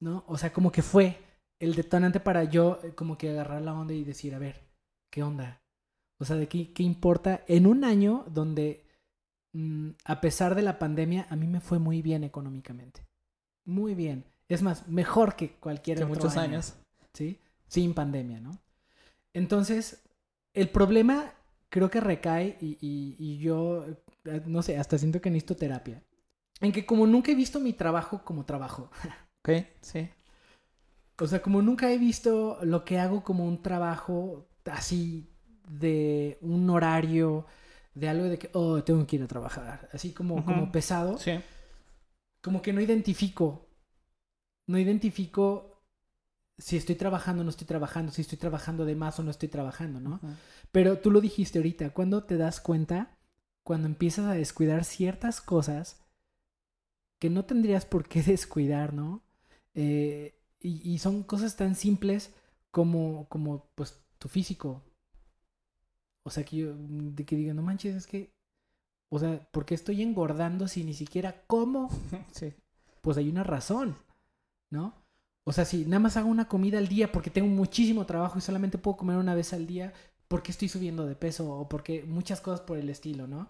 [0.00, 0.24] ¿no?
[0.26, 1.18] O sea, como que fue
[1.58, 4.60] el detonante para yo eh, como que agarrar la onda y decir, a ver,
[5.10, 5.62] ¿qué onda?
[6.18, 7.44] O sea, ¿de qué, qué importa?
[7.48, 8.86] En un año donde,
[9.52, 13.06] mm, a pesar de la pandemia, a mí me fue muy bien económicamente.
[13.64, 14.24] Muy bien.
[14.48, 16.74] Es más, mejor que cualquier Que otro muchos año, años.
[17.12, 17.38] ¿Sí?
[17.68, 18.58] Sin pandemia, ¿no?
[19.32, 20.02] Entonces,
[20.52, 21.32] el problema
[21.68, 23.84] creo que recae y, y- y yo,
[24.24, 26.02] eh, no sé, hasta siento que necesito terapia.
[26.60, 28.90] En que como nunca he visto mi trabajo como trabajo,
[29.42, 30.08] Ok, sí.
[31.20, 35.28] O sea, como nunca he visto lo que hago como un trabajo así
[35.68, 37.46] de un horario,
[37.94, 41.32] de algo de que, oh, tengo que ir a trabajar, así como, como pesado, Sí.
[42.42, 43.63] como que no identifico,
[44.66, 45.82] no identifico
[46.58, 49.48] si estoy trabajando o no estoy trabajando, si estoy trabajando de más o no estoy
[49.48, 50.20] trabajando, ¿no?
[50.72, 53.16] Pero tú lo dijiste ahorita, cuando te das cuenta,
[53.64, 56.00] cuando empiezas a descuidar ciertas cosas
[57.18, 59.22] que no tendrías por qué descuidar, ¿no?
[59.74, 62.32] Eh, y, y son cosas tan simples
[62.70, 64.82] como, como, pues, tu físico.
[66.22, 68.32] O sea, que yo, de que diga, no manches, es que,
[69.10, 71.90] o sea, ¿por qué estoy engordando si ni siquiera como?
[72.32, 72.54] Sí.
[73.02, 73.96] pues hay una razón,
[74.74, 74.92] ¿no?
[75.44, 78.42] O sea, si nada más hago una comida al día porque tengo muchísimo trabajo y
[78.42, 79.92] solamente puedo comer una vez al día,
[80.28, 81.50] ¿por qué estoy subiendo de peso?
[81.50, 83.48] O porque muchas cosas por el estilo, ¿no?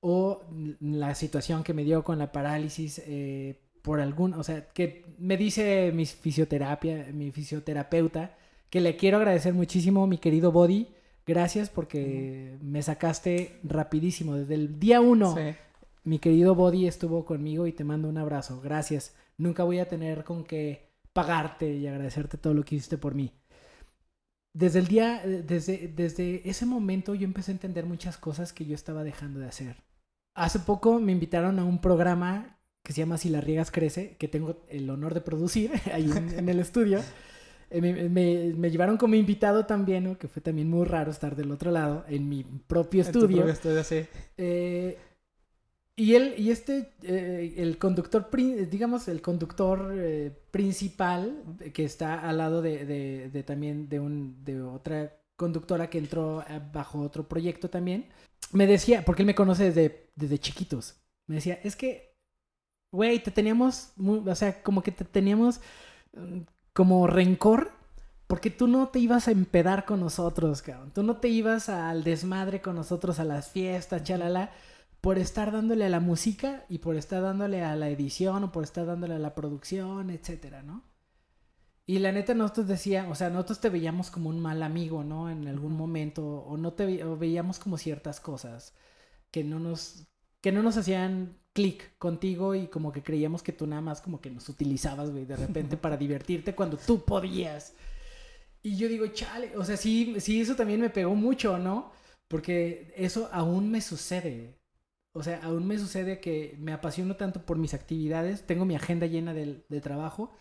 [0.00, 0.42] O
[0.80, 5.36] la situación que me dio con la parálisis eh, por algún, o sea, que me
[5.36, 8.36] dice mi fisioterapia, mi fisioterapeuta,
[8.70, 10.88] que le quiero agradecer muchísimo, mi querido Body.
[11.26, 14.34] Gracias porque me sacaste rapidísimo.
[14.36, 15.54] Desde el día uno Sí.
[16.04, 18.60] mi querido Body estuvo conmigo y te mando un abrazo.
[18.62, 19.14] Gracias.
[19.38, 23.32] Nunca voy a tener con qué pagarte y agradecerte todo lo que hiciste por mí.
[24.52, 28.64] Desde el día, eh, desde, desde ese momento yo empecé a entender muchas cosas que
[28.64, 29.82] yo estaba dejando de hacer.
[30.34, 34.28] Hace poco me invitaron a un programa que se llama Si la riegas crece, que
[34.28, 37.00] tengo el honor de producir ahí en, en el estudio.
[37.70, 40.18] Eh, me, me- me llevaron como invitado también, ¿no?
[40.18, 43.36] que fue también muy raro estar del otro lado, en mi propio En tu estudio.
[43.36, 44.04] propio estudio, sí.
[44.36, 44.98] Eh,
[45.96, 48.28] y él, y este, eh, el conductor,
[48.70, 52.84] digamos, el conductor eh, principal, eh, que está al lado de,
[53.30, 58.06] de- también de, un, de otra conductora que entró bajo otro proyecto también,
[58.52, 60.96] me decía, porque él me conoce desde, desde chiquitos,
[61.28, 62.16] me decía, es que,
[62.92, 65.60] güey, te teníamos, o sea, como que te teníamos
[66.14, 66.40] mm,
[66.72, 67.72] como rencor.
[68.26, 70.92] Porque tú no te ibas a empedar con nosotros, cabrón.
[70.94, 74.50] Tú no te ibas al desmadre con nosotros, a las fiestas, chalala
[75.04, 78.64] por estar dándole a la música y por estar dándole a la edición o por
[78.64, 80.76] estar dándole a la producción, etcétera, ¿no?
[81.86, 85.30] Y la neta nosotros decía, o sea, nosotros te veíamos como un mal amigo, ¿no?
[85.30, 88.74] En algún momento o no te ve- o veíamos como ciertas cosas
[89.32, 90.06] que no nos
[90.42, 94.20] que no nos hacían clic contigo y como que creíamos que tú nada más como
[94.22, 97.74] que nos utilizabas, güey, de repente para divertirte cuando tú podías.
[98.62, 101.92] Y yo digo, chale, o sea, sí, sí, eso también me pegó mucho, ¿no?
[102.28, 104.58] Porque eso aún me sucede.
[105.16, 109.06] O sea, aún me sucede que me apasiono tanto por mis actividades, tengo mi agenda
[109.06, 110.32] llena de, de trabajo,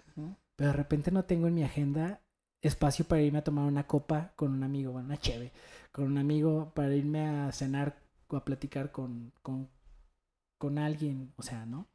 [0.56, 2.22] pero de repente no tengo en mi agenda
[2.62, 5.52] espacio para irme a tomar una copa con un amigo, bueno, una cheve,
[5.92, 9.70] con un amigo para irme a cenar o a platicar con, con,
[10.58, 11.88] con alguien, o sea, ¿no?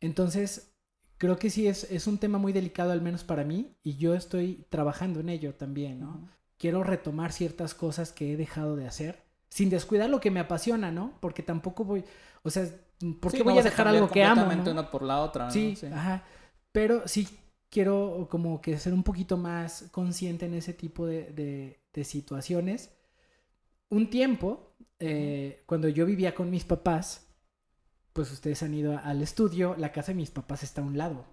[0.00, 0.72] Entonces,
[1.18, 4.14] creo que sí es, es un tema muy delicado, al menos para mí, y yo
[4.14, 6.30] estoy trabajando en ello también, ¿no?
[6.56, 10.90] Quiero retomar ciertas cosas que he dejado de hacer, sin descuidar lo que me apasiona,
[10.90, 11.12] ¿no?
[11.20, 12.04] Porque tampoco voy,
[12.42, 12.64] o sea,
[13.20, 14.52] ¿por qué Sí, no voy a dejar algo que amo?
[14.52, 14.70] ¿no?
[14.70, 15.50] una por la otra, ¿no?
[15.50, 16.24] Sí, ajá.
[16.72, 17.28] Pero sí
[17.70, 22.90] quiero como que ser un poquito más consciente en ese tipo de, de- de situaciones.
[23.90, 27.26] Un tiempo, eh, cuando yo vivía con mis papás,
[28.12, 31.24] pues ustedes han ido al estudio, la casa de mis papás está a un lado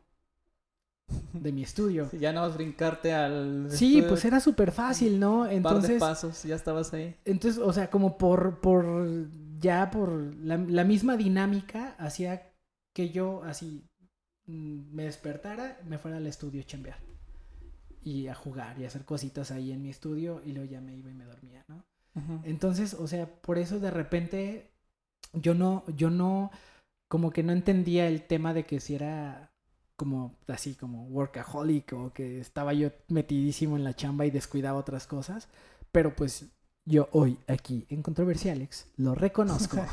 [1.33, 2.09] de mi estudio.
[2.09, 3.67] Sí, ya no vas a brincarte al...
[3.69, 5.41] Sí, pues era súper fácil, ¿no?
[5.41, 7.15] Un par de Entonces, pasos, ya estabas ahí.
[7.25, 9.27] entonces, o sea, como por, por,
[9.59, 12.51] ya por la, la misma dinámica hacía
[12.93, 13.83] que yo así
[14.47, 16.97] mm, me despertara, me fuera al estudio a chambear.
[18.03, 20.95] Y a jugar y a hacer cositas ahí en mi estudio y luego ya me
[20.95, 21.83] iba y me dormía, ¿no?
[22.43, 24.71] Entonces, o sea, por eso de repente
[25.33, 26.49] yo no, yo no,
[27.09, 29.51] como que no entendía el tema de que si era
[29.95, 35.07] como así como workaholic o que estaba yo metidísimo en la chamba y descuidaba otras
[35.07, 35.47] cosas,
[35.91, 36.45] pero pues
[36.85, 39.77] yo hoy aquí en Controversialex lo reconozco.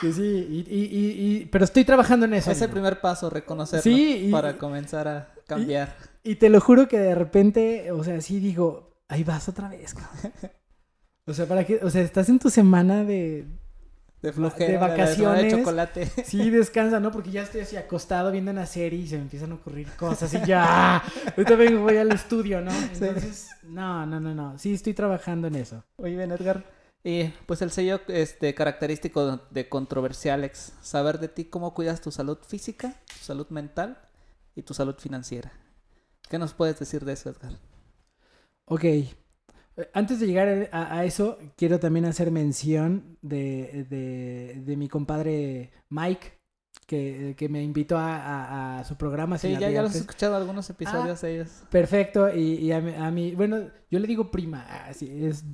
[0.00, 2.50] Que sí, y, y- y- pero estoy trabajando en eso.
[2.50, 3.82] Es el primer paso, reconocerlo.
[3.82, 5.94] Sí, para comenzar a cambiar.
[6.22, 9.94] Y te lo juro que de repente, o sea, sí digo, ahí vas otra vez.
[11.26, 13.46] O sea, para qué, o sea, estás en tu semana de
[14.22, 15.44] de flojera, de vacaciones.
[15.44, 16.06] de chocolate.
[16.24, 17.10] sí, descansa, ¿no?
[17.10, 20.32] Porque ya estoy así acostado viendo una serie y se me empiezan a ocurrir cosas
[20.34, 20.96] y ya,
[21.36, 22.72] ahorita vengo, voy al estudio, ¿no?
[22.72, 25.84] Entonces, no, no, no, no, sí estoy trabajando en eso.
[25.98, 26.64] Muy bien, Edgar.
[27.02, 32.38] Y pues el sello este, característico de Controversialex, saber de ti cómo cuidas tu salud
[32.46, 33.98] física, tu salud mental
[34.54, 35.50] y tu salud financiera.
[36.28, 37.58] ¿Qué nos puedes decir de eso, Edgar?
[38.66, 38.84] Ok.
[39.80, 44.88] Eh, Antes de llegar a, a eso, quiero también hacer mención de, de- de mi
[44.88, 46.38] compadre Mike,
[46.86, 49.38] que, que me invitó a, a- a su programa.
[49.38, 51.62] Sí, ya, ya los he escuchado algunos episodios de ellos.
[51.70, 53.58] Perfecto, y, y a, mí, bueno,
[53.90, 55.02] yo le digo prima, ah, es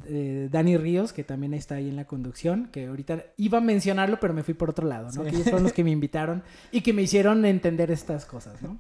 [0.07, 4.19] eh, Dani Ríos, que también está ahí en la conducción, que ahorita iba a mencionarlo,
[4.21, 5.13] pero me fui por otro lado, ¿no?
[5.13, 5.21] Sí.
[5.23, 8.79] Que ellos fueron los que me invitaron y que me hicieron entender estas cosas, ¿no?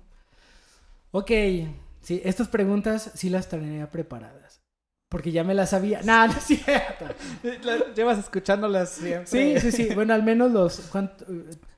[1.12, 1.30] Ok,
[2.00, 4.45] sí, estas preguntas sí las traía preparadas,
[5.08, 6.00] porque ya me las sabía.
[6.02, 7.06] No, no es cierto.
[7.62, 9.26] La- Llevas escuchándolas siempre.
[9.26, 10.80] Sí, sí, sí, bueno, al menos los...
[10.92, 11.24] ¿cuánto-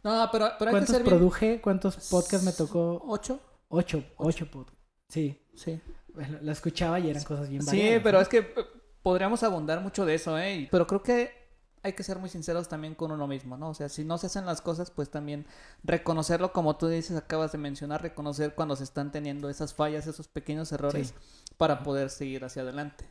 [0.02, 1.60] No, pero, pero hay que ¿Cuántos bien- produje?
[1.60, 3.02] ¿Cuántos podcasts me tocó?
[3.06, 3.40] ¿Ocho?
[3.68, 4.80] Ocho, ocho podcasts.
[5.08, 5.80] Sí, Sí.
[6.14, 8.22] bueno, la escuchaba y eran cosas bien Sí, variadas, pero ¿no?
[8.22, 8.54] es que eh,
[9.02, 10.68] podríamos abundar mucho de eso, ¿eh?
[10.70, 11.36] Pero creo que
[11.82, 13.70] hay que ser muy sinceros también con uno mismo, ¿no?
[13.70, 15.46] O sea, si no se hacen las cosas, pues también
[15.84, 20.28] reconocerlo, como tú dices, acabas de mencionar, reconocer cuando se están teniendo esas fallas, esos
[20.28, 21.14] pequeños errores,
[21.56, 23.04] para poder seguir hacia adelante.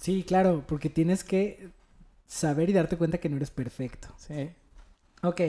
[0.00, 1.70] Sí, claro, porque tienes que
[2.26, 4.08] saber y darte cuenta que no eres perfecto.
[4.16, 4.50] Sí.
[5.22, 5.40] Ok.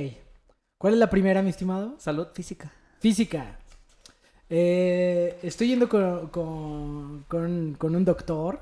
[0.77, 1.95] ¿Cuál es la primera, mi estimado?
[1.99, 2.71] Salud física.
[2.99, 3.57] Física.
[4.49, 8.59] Eh, estoy yendo con, con- con- con un doctor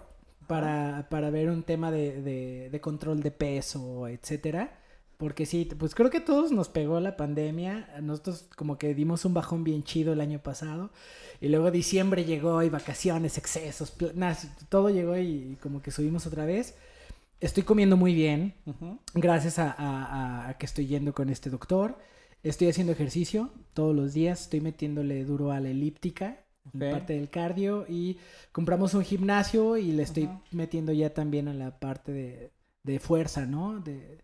[0.48, 4.72] para, para ver un tema de, de- de control de peso, etcétera.
[5.20, 7.90] Porque sí, pues creo que todos nos pegó la pandemia.
[8.02, 10.92] Nosotros como que dimos un bajón bien chido el año pasado.
[11.42, 14.38] Y luego diciembre llegó y vacaciones, excesos, nada,
[14.70, 16.74] todo llegó y, como que subimos otra vez.
[17.42, 18.54] Estoy comiendo muy bien
[19.14, 21.98] gracias a, a- a- a que estoy yendo con este doctor.
[22.42, 26.92] Estoy haciendo ejercicio todos los días, estoy metiéndole duro a la elíptica, en Ok.
[26.92, 28.18] parte del cardio, y
[28.54, 32.52] compramos un gimnasio y le estoy metiendo ya también a la parte de,
[32.84, 33.82] de fuerza, ¿no?
[33.82, 34.22] De,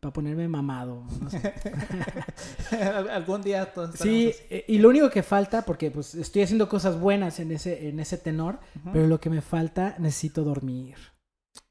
[0.00, 1.04] para ponerme mamado.
[1.20, 1.52] no sé.
[2.72, 6.68] Al- Algún día todos sí, eh, y lo único que falta, porque pues estoy haciendo
[6.68, 8.78] cosas buenas en ese, en ese tenor, así.
[8.80, 8.90] Ujú.
[8.92, 10.96] pero lo que me falta, necesito dormir.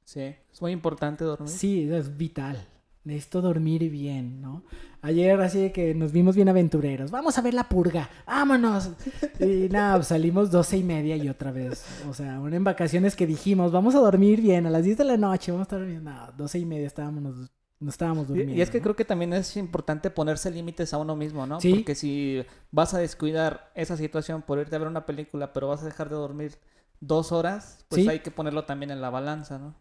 [0.04, 0.22] Sí,
[0.52, 1.50] es muy importante dormir.
[1.50, 2.68] Sí, es vital.
[3.04, 4.64] Necesito dormir bien, ¿no?
[5.02, 7.10] Ayer así de que nos vimos bien aventureros.
[7.10, 8.08] Vamos a ver la purga.
[8.28, 8.92] Vámonos.
[9.40, 11.84] Y nada, pues, salimos doce y media y otra vez.
[12.08, 15.04] O sea, una en vacaciones que dijimos, vamos a dormir bien a las 10 de
[15.06, 15.52] la noche.
[15.52, 16.12] Vamos a estar durmiendo.
[16.12, 17.50] No, doce y media estábamos,
[17.82, 18.54] nos estábamos durmiendo.
[18.56, 18.84] Y es que ¿no?
[18.84, 21.60] creo que también es importante ponerse límites a uno mismo, ¿no?
[21.60, 21.74] Sí.
[21.74, 25.82] Porque si vas a descuidar esa situación por irte a ver una película, pero vas
[25.82, 26.58] a dejar de dormir
[27.00, 28.10] dos horas, pues Sí.
[28.10, 29.76] hay que ponerlo también en la balanza, ¿no?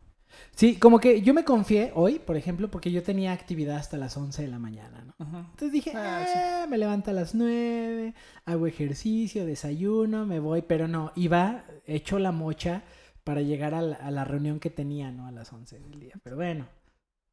[0.55, 4.17] Sí, como que yo me confié hoy, por ejemplo, porque yo tenía actividad hasta las
[4.17, 5.15] 11 de la mañana, ¿no?
[5.41, 8.15] Entonces dije, Ah, "Ah, me levanto a las 9,
[8.47, 12.83] hago ejercicio, desayuno, me voy, pero no, iba hecho la mocha
[13.25, 15.27] para llegar a la, a la reunión que tenía, ¿no?
[15.27, 16.15] A las 11 del día.
[16.23, 16.69] Pero bueno,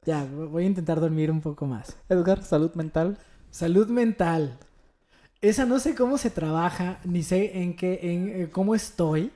[0.04, 1.96] ya, voy a intentar dormir un poco más.
[2.08, 3.16] Edgar, salud mental.
[3.50, 4.58] Salud mental.
[5.40, 9.32] Esa no sé cómo se trabaja, ni sé en qué, en eh, cómo estoy,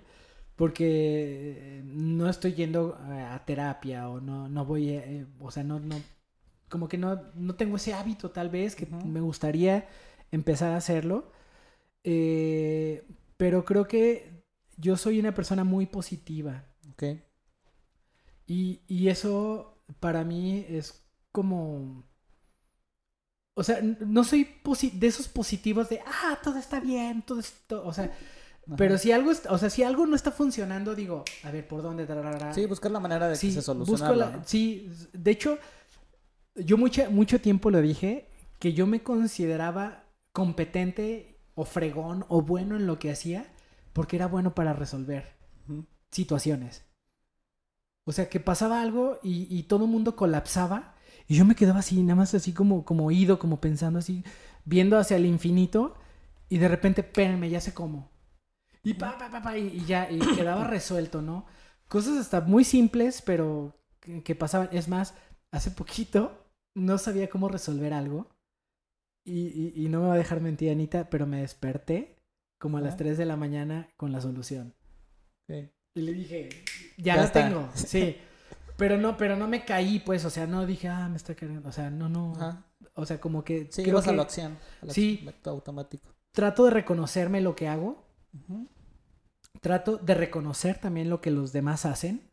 [0.56, 5.64] porque eh, no estoy yendo eh, a terapia o no, no voy, eh, o sea,
[5.64, 6.02] no, no,
[6.68, 9.88] como que no, no tengo ese hábito tal vez que me gustaría
[10.32, 11.32] empezar a hacerlo,
[12.04, 13.04] Eh,
[13.38, 14.44] pero creo que
[14.78, 17.02] yo soy una persona muy positiva Ok.
[18.46, 22.04] y, y eso para mí es como...
[23.54, 24.48] O sea, no soy
[24.94, 28.10] de esos positivos de, ah, todo está bien, todo esto, o sea,
[28.76, 32.06] pero si algo, o sea, si algo no está funcionando, digo, a ver, ¿por dónde?
[32.06, 32.54] Tararara.
[32.54, 34.38] Sí, buscar la manera de Sí, que se solucione.
[34.46, 35.58] sí, de hecho,
[36.54, 42.76] yo mucha, mucho tiempo lo dije, que yo me consideraba competente o fregón o bueno
[42.76, 43.52] en lo que hacía,
[43.92, 45.34] porque era bueno para resolver
[46.10, 46.84] situaciones.
[48.04, 50.94] O sea, que pasaba algo y, y todo el mundo colapsaba
[51.28, 54.24] y yo me quedaba así, nada más así como, como oído, como pensando así,
[54.64, 55.94] viendo hacia el infinito
[56.48, 58.10] y de repente, espérenme, ya sé cómo.
[58.84, 61.46] Y pa, pa, pa, pa, y, y ya, y quedaba resuelto, ¿no?
[61.88, 64.68] Cosas hasta muy simples, pero que, que pasaban.
[64.72, 65.14] Es más,
[65.52, 68.28] hace poquito no sabía cómo resolver algo
[69.24, 72.16] y, y- y no me va a dejar mentir, Anita, pero me desperté
[72.58, 72.96] como a las Ajá.
[72.96, 74.74] 3 de la mañana con la solución.
[75.48, 75.72] Ok.
[75.94, 76.48] Y le dije,
[76.96, 78.16] ya, Ya la tengo, sí.
[78.76, 81.68] Pero no, pero no me caí, pues, o sea, no dije, ah, me está cayendo.
[81.68, 82.32] O sea, no, no.
[82.36, 82.64] Ajá.
[82.94, 84.58] O sea, como que Sí, creo vas a la acción.
[84.88, 85.26] Sí.
[85.44, 86.08] automático.
[86.32, 88.04] trato de reconocerme lo que hago.
[89.60, 92.30] Trato de reconocer también lo que los demás hacen.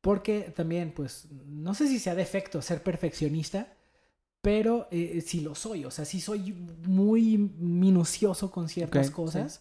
[0.00, 3.74] Porque también, pues, no sé si sea defecto ser perfeccionista,
[4.40, 5.84] pero eh, sí lo soy.
[5.84, 6.52] O sea, sí soy
[6.86, 9.60] muy minucioso con ciertas cosas.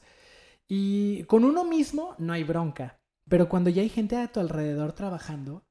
[0.67, 2.98] Y con uno mismo no hay bronca.
[3.29, 5.63] Pero cuando ya hay gente a tu alrededor trabajando,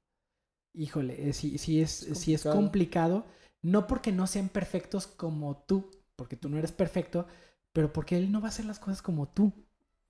[0.72, 3.26] híjole, eh, sí, sí es, Es complicado.
[3.60, 7.26] No porque no sean perfectos como tú, porque tú no eres perfecto,
[7.72, 9.52] pero porque él no va a hacer las cosas como tú.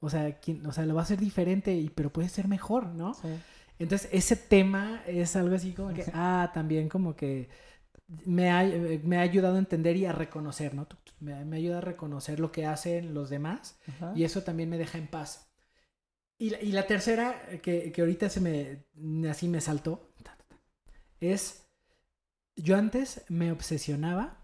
[0.01, 2.87] O sea, quien, o sea, lo va a hacer diferente, y, pero puede ser mejor,
[2.87, 3.15] ¿no?
[3.15, 3.29] Sí.
[3.79, 7.49] Entonces, ese tema es algo así como que, ah, también como que
[8.25, 8.65] me ha,
[9.03, 10.87] me ha ayudado a entender y a reconocer, ¿no?
[11.21, 14.13] Me, me ayuda a reconocer lo que hacen los demás Ajá.
[14.15, 15.48] y eso también me deja en paz.
[16.39, 20.09] Y la, y la tercera, que, que ahorita se me, así me saltó,
[21.21, 21.67] es,
[22.57, 24.39] yo antes me obsesionaba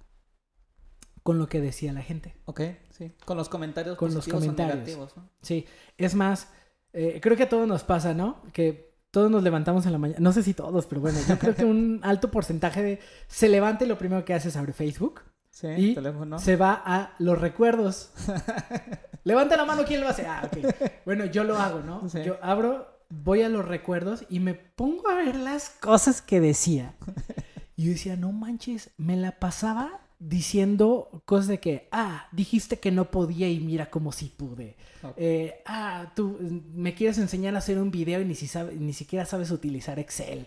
[1.23, 2.35] con lo que decía la gente.
[2.45, 3.13] Ok, sí.
[3.25, 4.75] Con los comentarios Con los positivos o comentarios.
[4.77, 5.31] negativos, ¿no?
[5.41, 5.67] Sí,
[5.97, 6.49] es más,
[6.93, 8.43] eh, creo que a todos nos pasa, ¿no?
[8.53, 11.55] Que todos nos levantamos en la mañana, no sé si todos, pero bueno, yo creo
[11.55, 15.23] que un alto porcentaje de se levanta y lo primero que hace es abrir Facebook,
[15.55, 16.39] Sí, Y teléfono.
[16.41, 18.11] se va a los recuerdos.
[19.25, 20.27] Levanta la mano, ¿quién lo hace?
[20.27, 20.75] Ah, ok.
[21.05, 22.09] Bueno, yo lo hago, ¿no?
[22.09, 22.19] Sí.
[22.25, 26.95] Yo abro, voy a los recuerdos y me pongo a ver las cosas que decía.
[27.77, 32.93] Y yo decía, no manches, me la pasaba diciendo cosas de que, ah, dijiste que
[32.93, 34.77] no podía y mira cómo sí pude.
[35.17, 38.77] Eh, ah, tú mm, me quieres enseñar a hacer un video y ni, si sabe-
[38.77, 40.47] ni siquiera sabes utilizar Excel.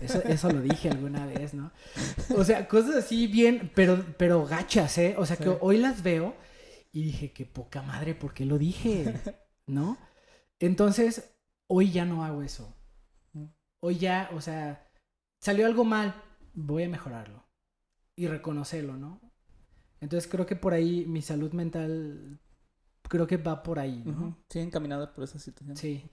[0.00, 1.72] Eso, eso lo dije alguna vez, ¿no?
[2.36, 5.14] O sea, cosas así bien, pero, pero gachas, ¿eh?
[5.18, 5.44] O sea, Sí.
[5.44, 6.36] que hoy las veo
[6.92, 9.14] y dije, qué poca madre, ¿por qué lo dije?
[9.66, 9.96] ¿No?
[10.58, 11.34] Entonces,
[11.68, 12.76] hoy ya no hago eso.
[13.80, 14.88] Hoy ya, o sea,
[15.40, 16.14] salió algo mal,
[16.54, 17.44] voy a mejorarlo
[18.16, 19.20] y reconocerlo, ¿no?
[20.00, 22.40] Entonces creo que por ahí mi salud mental,
[23.08, 24.36] creo que va por ahí, ¿no?
[24.50, 25.76] Sí, encaminado por esa situación.
[25.76, 26.08] Sí.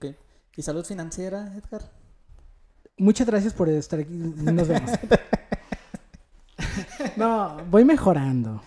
[0.56, 1.92] ¿Y salud financiera, Edgar?
[3.00, 4.12] Muchas gracias por estar aquí.
[4.12, 4.90] Nos vemos.
[7.16, 8.62] no, voy mejorando.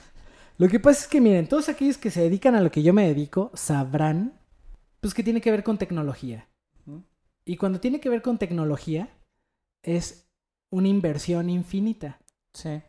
[0.57, 2.93] Lo que pasa es que, miren, todos aquellos que se dedican a lo que yo
[2.93, 4.33] me dedico sabrán,
[5.01, 6.47] pues, que tiene que ver con tecnología.
[7.45, 9.09] Y cuando tiene que ver con tecnología,
[9.83, 10.25] es
[10.71, 12.19] una inversión infinita.
[12.53, 12.81] Sí.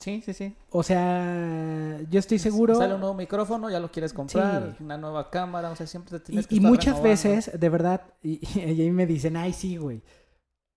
[0.00, 0.56] Sí, sí, sí.
[0.70, 2.74] O sea, yo estoy seguro.
[2.74, 4.82] Sale un nuevo micrófono, ya lo quieres comprar, Sí.
[4.84, 7.08] una nueva cámara, o sea, siempre te Y, tienes que y estar muchas renovando.
[7.10, 10.02] veces, de verdad, y, y ahí me dicen, ay, sí, güey.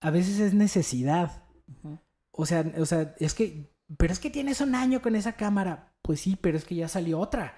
[0.02, 1.44] A veces es necesidad.
[2.32, 5.94] O sea, o sea, es que, pero es que tienes un año con esa cámara.
[6.02, 7.56] Pues sí, pero es que ya salió otra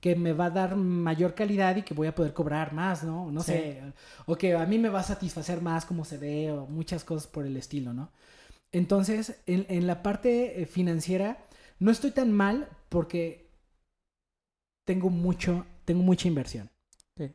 [0.00, 3.30] que me va a dar mayor calidad y que voy a poder cobrar más, ¿no?
[3.30, 3.52] No Sí.
[3.52, 3.92] sé.
[4.26, 7.28] O que a mí me va a satisfacer más cómo se ve o muchas cosas
[7.28, 8.10] por el estilo, ¿no?
[8.72, 11.46] Entonces, en, en la parte eh, financiera,
[11.78, 13.50] no estoy tan mal porque
[14.84, 16.70] tengo mucho, tengo mucha inversión.
[17.16, 17.32] Sí.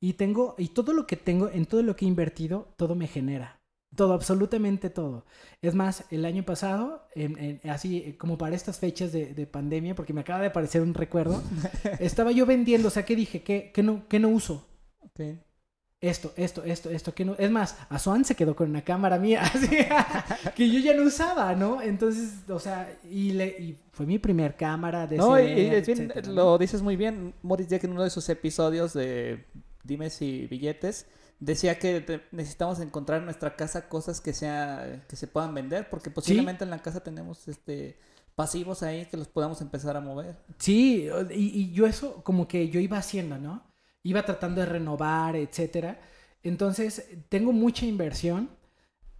[0.00, 3.08] Y tengo, y todo lo que tengo, en todo lo que he invertido, todo me
[3.08, 3.59] genera.
[3.96, 5.24] Todo, absolutamente todo.
[5.62, 9.94] Es más, el año pasado, en- en- así como para estas fechas de, de pandemia,
[9.96, 11.42] porque me acaba de aparecer un recuerdo,
[11.98, 13.42] estaba yo vendiendo, o sea, ¿qué dije?
[13.42, 14.66] ¿Qué, qué no, qué no uso?
[15.00, 15.20] Ok.
[16.02, 17.34] Esto, esto, esto, esto, que no.
[17.36, 19.68] Es más, Azuan se quedó con una cámara mía, así,
[20.56, 21.82] que yo ya no usaba, ¿no?
[21.82, 25.66] Entonces, o sea, y, le, y fue mi primer cámara de No, y, CD, y
[25.74, 27.34] es bien, lo dices muy bien.
[27.42, 29.44] Morris Jack en uno de sus episodios de
[29.84, 31.06] Dime si billetes
[31.40, 36.10] decía que necesitamos encontrar en nuestra casa cosas que sea que se puedan vender porque
[36.10, 37.98] posiblemente en la casa tenemos este
[38.34, 40.36] pasivos ahí que los podamos empezar a mover.
[40.58, 43.62] Sí, y, y yo eso como que yo iba haciendo, ¿no?
[44.02, 46.00] Iba tratando de renovar, etcétera.
[46.42, 48.48] Entonces, tengo mucha inversión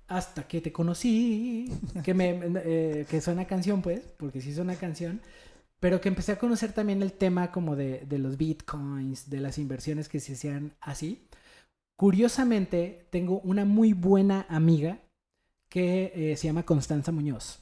[0.08, 1.70] hasta que te conocí,
[2.04, 5.20] que me eh, que suena canción, pues, porque sí suena canción,
[5.80, 9.58] pero que empecé a conocer también el tema como de, de los bitcoins, de las
[9.58, 11.26] inversiones que se hacían así.
[12.00, 15.00] Curiosamente, tengo una muy buena amiga
[15.68, 17.58] que eh, se llama Constanza Muñoz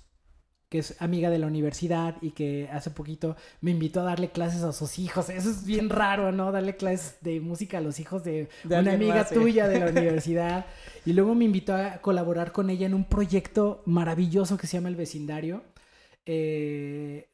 [0.68, 4.62] que es amiga de la universidad y que hace poquito me invitó a darle clases
[4.62, 5.28] a sus hijos.
[5.30, 6.52] Eso es bien raro, ¿no?
[6.52, 9.34] Darle clases de música a los hijos de, De una amiga más, sí.
[9.34, 10.66] tuya de la universidad.
[11.06, 14.90] Y luego me invitó a colaborar con ella en un proyecto maravilloso que se llama
[14.90, 15.62] El Vecindario.
[16.30, 17.30] Eh,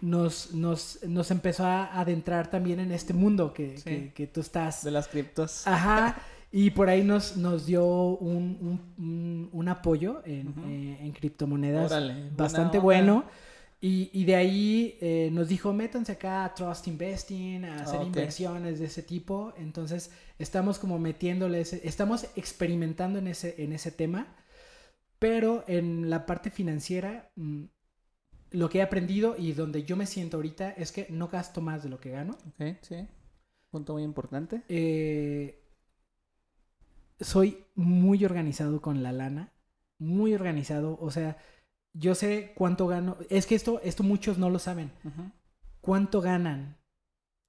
[0.00, 3.84] nos, nos, nos empezó a adentrar también en este mundo que, Sí.
[3.84, 4.82] que- que tú estás.
[4.82, 5.66] De las criptos.
[5.66, 6.20] Ajá.
[6.50, 8.80] Y por ahí nos, nos dio un,
[9.52, 13.24] un- apoyo en, eh, en criptomonedas Órale, bastante bueno.
[13.82, 18.78] Y, y de ahí eh, nos dijo, métanse acá a Trust Investing, a hacer inversiones
[18.78, 19.52] de ese tipo.
[19.58, 24.34] Entonces, estamos como metiéndole, ese- estamos experimentando en ese, en ese tema.
[25.18, 27.64] Pero en la parte financiera, mm,
[28.50, 31.82] lo que he aprendido y donde yo me siento ahorita es que no gasto más
[31.82, 32.36] de lo que gano.
[32.48, 33.06] Ok, sí.
[33.70, 34.62] Punto muy importante.
[34.68, 35.62] Eh,
[37.20, 39.52] soy muy organizado con la lana,
[39.98, 41.36] muy organizado, o sea,
[41.92, 44.92] yo sé cuánto gano, es que esto, esto muchos no lo saben,
[45.80, 46.76] cuánto ganan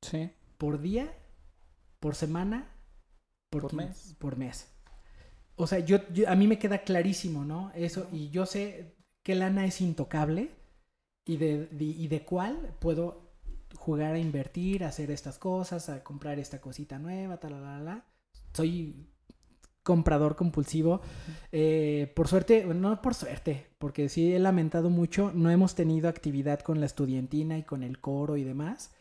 [0.02, 0.32] Sí.
[0.58, 1.14] por día,
[2.00, 2.68] por semana,
[3.50, 4.16] por, mes.
[4.18, 4.68] por mes.
[5.56, 7.72] O sea, yo, yo- a mí me queda clarísimo, ¿no?
[7.76, 10.52] Eso, y yo sé qué lana es intocable
[11.26, 13.30] y de, y de cuál puedo
[13.76, 18.05] jugar a invertir, a hacer estas cosas, a comprar esta cosita nueva, tal, la, la.
[18.53, 19.07] Soy
[19.84, 21.01] comprador compulsivo.
[21.51, 26.59] Eh, por suerte, no por suerte, porque sí he lamentado mucho, no hemos tenido actividad
[26.59, 28.91] con la estudiantina y con el coro y demás.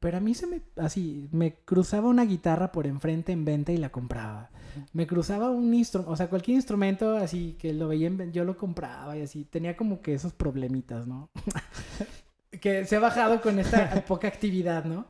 [0.00, 3.76] Pero a mí se me, así, me cruzaba una guitarra por enfrente en venta y
[3.76, 4.50] la compraba.
[4.92, 8.56] Me cruzaba un instrumento, o sea, cualquier instrumento así que lo veía en yo lo
[8.56, 9.44] compraba y así.
[9.44, 11.30] Tenía como que esos problemitas, ¿no?
[12.60, 15.06] que se ha bajado con esta poca actividad, ¿no?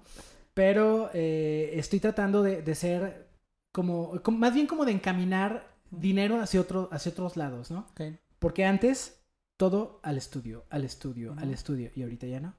[0.55, 3.29] Pero eh, estoy tratando de, de ser
[3.73, 7.87] como, como- más bien como de encaminar dinero hacia, otro, hacia otros lados, ¿no?
[7.93, 8.03] Ok.
[8.39, 9.21] Porque antes
[9.57, 11.91] todo al estudio, al estudio, al estudio.
[11.95, 12.55] Y ahorita ya no.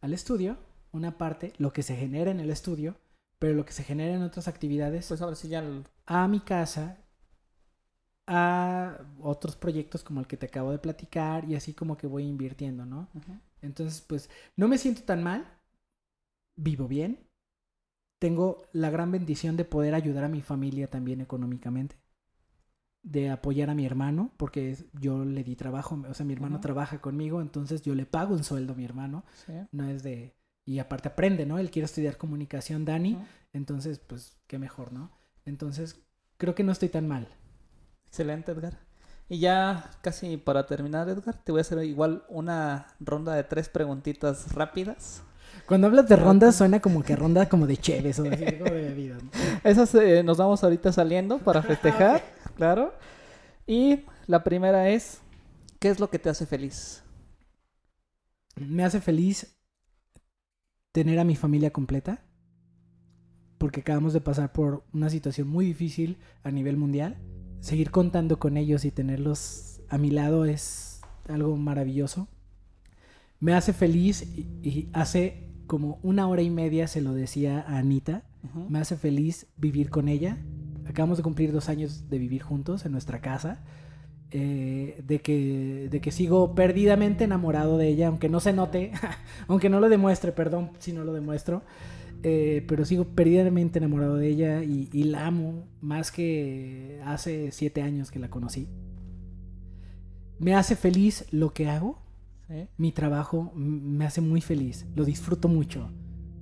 [0.00, 0.56] Al estudio,
[0.96, 2.96] una parte, lo que se genera en el estudio,
[3.38, 5.60] pero lo que se genera en otras actividades, Pues ahora sí ya...
[5.60, 6.98] el- a mi casa,
[8.26, 12.24] a otros proyectos como el que te acabo de platicar y así como que voy
[12.24, 13.08] invirtiendo, ¿no?
[13.62, 15.46] Entonces, pues no me siento tan mal,
[16.56, 17.18] vivo bien,
[18.18, 21.96] tengo la gran bendición de poder ayudar a mi familia también económicamente,
[23.02, 27.00] de apoyar a mi hermano, porque yo le di trabajo, o sea, mi hermano trabaja
[27.00, 29.52] conmigo, entonces yo le pago un sueldo a mi hermano, Sí.
[29.72, 30.34] no es de...
[30.66, 31.58] Y aparte aprende, ¿no?
[31.58, 33.18] Él quiere estudiar comunicación, Dani,
[33.52, 35.16] entonces, pues, qué mejor, ¿no?
[35.44, 36.02] Entonces,
[36.36, 37.28] creo que no estoy tan mal.
[38.08, 38.80] Excelente, Edgar.
[39.28, 43.68] Y ya casi para terminar, Edgar, te voy a hacer igual una ronda de tres
[43.68, 45.22] preguntitas rápidas.
[45.66, 48.82] Cuando hablas de rondas suena como que ronda como de cheves o así, como de
[48.82, 49.22] bebidas.
[49.22, 49.30] ¿no?
[49.64, 52.22] Esas eh, nos vamos ahorita saliendo para festejar,
[52.56, 52.92] claro.
[53.66, 55.20] Y la primera es,
[55.80, 57.02] ¿qué es lo que te hace feliz?
[58.56, 59.55] Me hace feliz
[60.96, 62.22] tener a mi familia completa,
[63.58, 67.18] porque acabamos de pasar por una situación muy difícil a nivel mundial.
[67.60, 72.28] Seguir contando con ellos y tenerlos a mi lado es algo maravilloso.
[73.40, 77.76] Me hace feliz y, y hace como una hora y media se lo decía a
[77.76, 78.24] Anita.
[78.44, 78.70] Ujú.
[78.70, 80.38] Me hace feliz vivir con ella.
[80.86, 83.62] Acabamos de cumplir dos años de vivir juntos en nuestra casa.
[84.30, 88.92] Eh, de, que, de que sigo perdidamente enamorado de ella, aunque no se note,
[89.48, 91.62] aunque no lo demuestre, perdón si no lo demuestro.
[92.22, 97.82] eh, pero sigo perdidamente enamorado de ella y, y la amo más que hace siete
[97.82, 98.68] años que la conocí.
[100.38, 102.02] Me hace feliz lo que hago,
[102.76, 105.90] mi trabajo me hace muy feliz, lo disfruto mucho,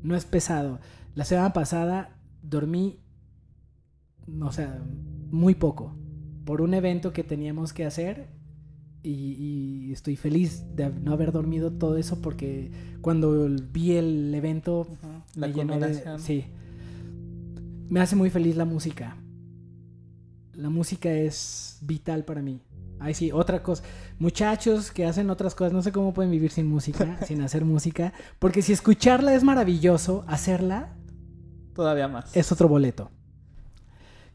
[0.02, 0.80] no es pesado.
[1.14, 3.00] La semana pasada dormí,
[4.40, 4.82] o sea,
[5.30, 5.96] muy poco,
[6.44, 8.28] por un evento que teníamos que hacer
[9.02, 9.10] y,
[9.88, 12.70] y estoy feliz de no haber dormido todo eso porque
[13.00, 14.86] cuando vi el evento.
[15.34, 16.44] La me llenó de- sí.
[17.88, 19.16] Me hace muy feliz la música.
[20.54, 22.60] La música es vital para mí.
[23.00, 23.82] Ay, sí, otra cosa.
[24.18, 28.12] Muchachos que hacen otras cosas, no sé cómo pueden vivir sin música, sin hacer música.
[28.38, 30.94] Porque si escucharla es maravilloso, hacerla
[31.74, 32.34] Todavía más.
[32.36, 33.10] es otro boleto.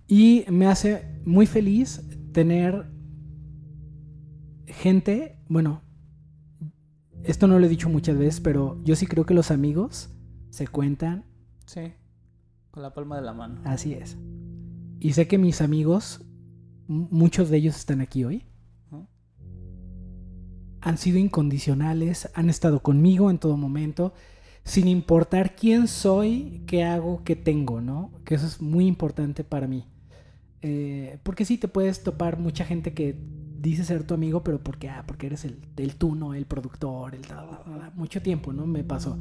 [0.09, 2.01] Y me hace muy feliz
[2.33, 2.91] tener
[4.65, 5.83] gente, bueno,
[7.23, 10.09] esto no lo he dicho muchas veces, pero yo sí creo que los amigos
[10.49, 11.29] se cuentan
[11.69, 11.93] Sí.
[12.71, 13.61] Con la palma de la mano.
[13.63, 14.17] Así es.
[14.99, 16.25] Y sé que mis amigos,
[16.87, 18.43] muchos de ellos están aquí hoy.
[20.81, 24.13] Han sido incondicionales, han estado conmigo en todo momento,
[24.63, 28.11] sin importar quién soy, qué hago, qué tengo, ¿no?
[28.25, 29.85] Que eso es muy importante para mí.
[30.61, 33.15] Eh, porque sí, te puedes topar mucha gente que
[33.61, 36.33] dice ser tu amigo, pero porque, ah, porque eres el, el tú, ¿no?
[36.33, 37.21] El productor, el...
[37.95, 38.65] Mucho tiempo, ¿no?
[38.65, 39.17] Me pasó.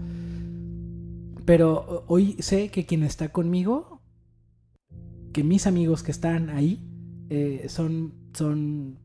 [1.44, 4.00] Pero hoy sé que quien está conmigo,
[5.32, 6.84] que mis amigos que están ahí,
[7.30, 8.98] eh, son, son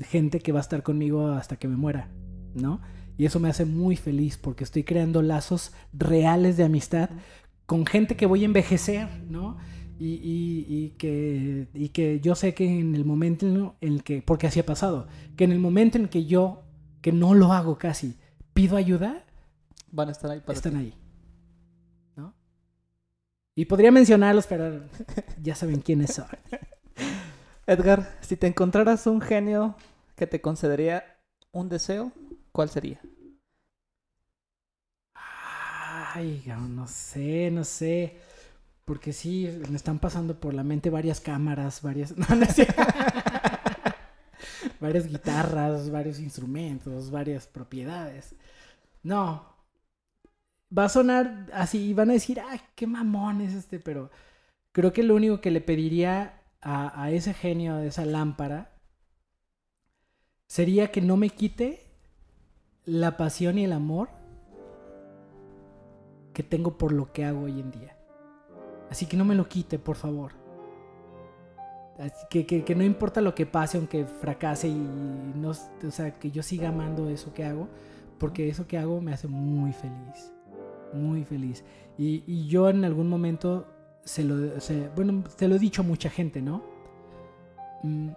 [0.00, 2.08] gente que va a estar conmigo hasta que me muera,
[2.54, 2.80] ¿no?
[3.16, 7.10] Y eso me hace muy feliz porque estoy creando lazos reales de amistad
[7.66, 9.56] con gente que voy a envejecer, ¿no?
[9.98, 14.22] Y, y- y que, y que yo sé que en el momento en el que,
[14.22, 16.62] porque así ha pasado, que en el momento en que yo,
[17.02, 18.16] que no lo hago casi,
[18.54, 19.24] pido ayuda,
[19.92, 20.76] Van a estar ahí para están ti.
[20.76, 20.94] ahí.
[22.16, 22.34] ¿No?
[23.54, 24.84] Y podría mencionarlos, pero
[25.42, 26.26] ya saben quiénes son.
[27.66, 29.76] Edgar, si te encontraras un genio
[30.16, 31.04] que te concedería
[31.52, 32.12] un deseo,
[32.52, 33.00] ¿cuál sería?
[35.14, 38.16] Ay, no sé, no sé.
[38.88, 42.14] Porque sí, me están pasando por la mente varias cámaras, varias.
[42.16, 42.82] No, no cierto.
[44.80, 48.34] varias guitarras, varios instrumentos, varias propiedades.
[49.02, 49.44] No.
[50.76, 54.10] Va a sonar así y van a decir, ay, qué mamón es este, pero
[54.72, 58.72] creo que lo único que le pediría a, a ese genio de esa lámpara
[60.46, 61.84] sería que no me quite
[62.86, 64.08] la pasión y el amor
[66.32, 67.97] que tengo por lo que hago hoy en día.
[68.90, 70.32] Así que no me lo quite, por favor.
[72.30, 74.74] Que, que, que no importa lo que pase, aunque fracase y
[75.34, 77.68] no, o sea, que yo siga amando eso que hago,
[78.18, 80.32] porque eso que hago me hace muy feliz,
[80.92, 81.64] muy feliz.
[81.98, 83.66] Y, y yo en algún momento
[84.04, 86.62] se lo, se- bueno, se lo he dicho a mucha gente, ¿no?
[87.82, 88.10] Mm,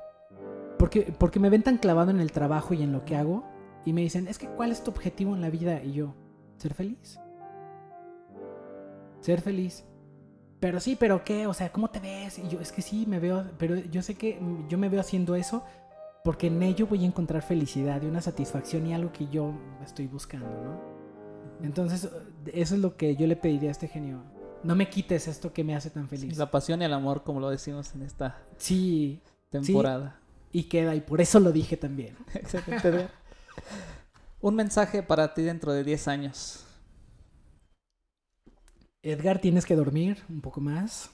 [0.78, 3.44] Porque, porque me ven tan clavado en el trabajo y en lo que hago
[3.84, 5.82] y me dicen, es que ¿cuál es tu objetivo en la vida?
[5.84, 6.14] Y yo,
[6.58, 7.20] ser feliz.
[9.22, 9.86] Ser feliz.
[10.62, 11.46] Pero sí, pero ¿qué?
[11.48, 12.40] O sea, ¿cómo te ves?
[12.40, 14.40] Y yo, es que sí, me veo, pero yo sé que
[14.70, 15.66] yo me veo haciendo eso
[16.24, 19.54] porque en ello voy a encontrar felicidad y una satisfacción y algo que yo
[19.84, 20.80] estoy buscando, ¿no?
[21.66, 22.10] Entonces,
[22.54, 24.24] eso es lo que yo le pediría a este genio.
[24.64, 26.38] No me quites esto que me hace tan Sí, feliz.
[26.38, 30.20] la pasión y el amor, como lo decimos en esta Sí, temporada.
[30.52, 32.16] y queda, y por eso lo dije también.
[32.36, 33.08] Excelente.
[34.42, 36.66] Un mensaje para ti dentro de 10 años.
[39.04, 41.10] Edgar, tienes que dormir un poco más.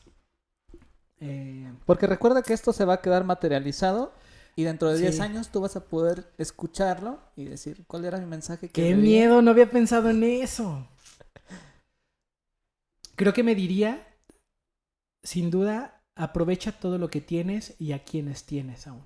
[1.20, 4.14] Eh, Porque recuerda que esto se va a quedar materializado
[4.56, 5.02] y dentro de Sí.
[5.04, 8.68] 10 años tú vas a poder escucharlo y decir cuál era mi mensaje.
[8.70, 9.02] que ¡Qué le di?".
[9.02, 9.42] miedo!
[9.42, 10.88] No había pensado en eso.
[13.16, 14.06] Creo que me diría,
[15.24, 19.06] sin duda, aprovecha todo lo que tienes y a quienes tienes aún.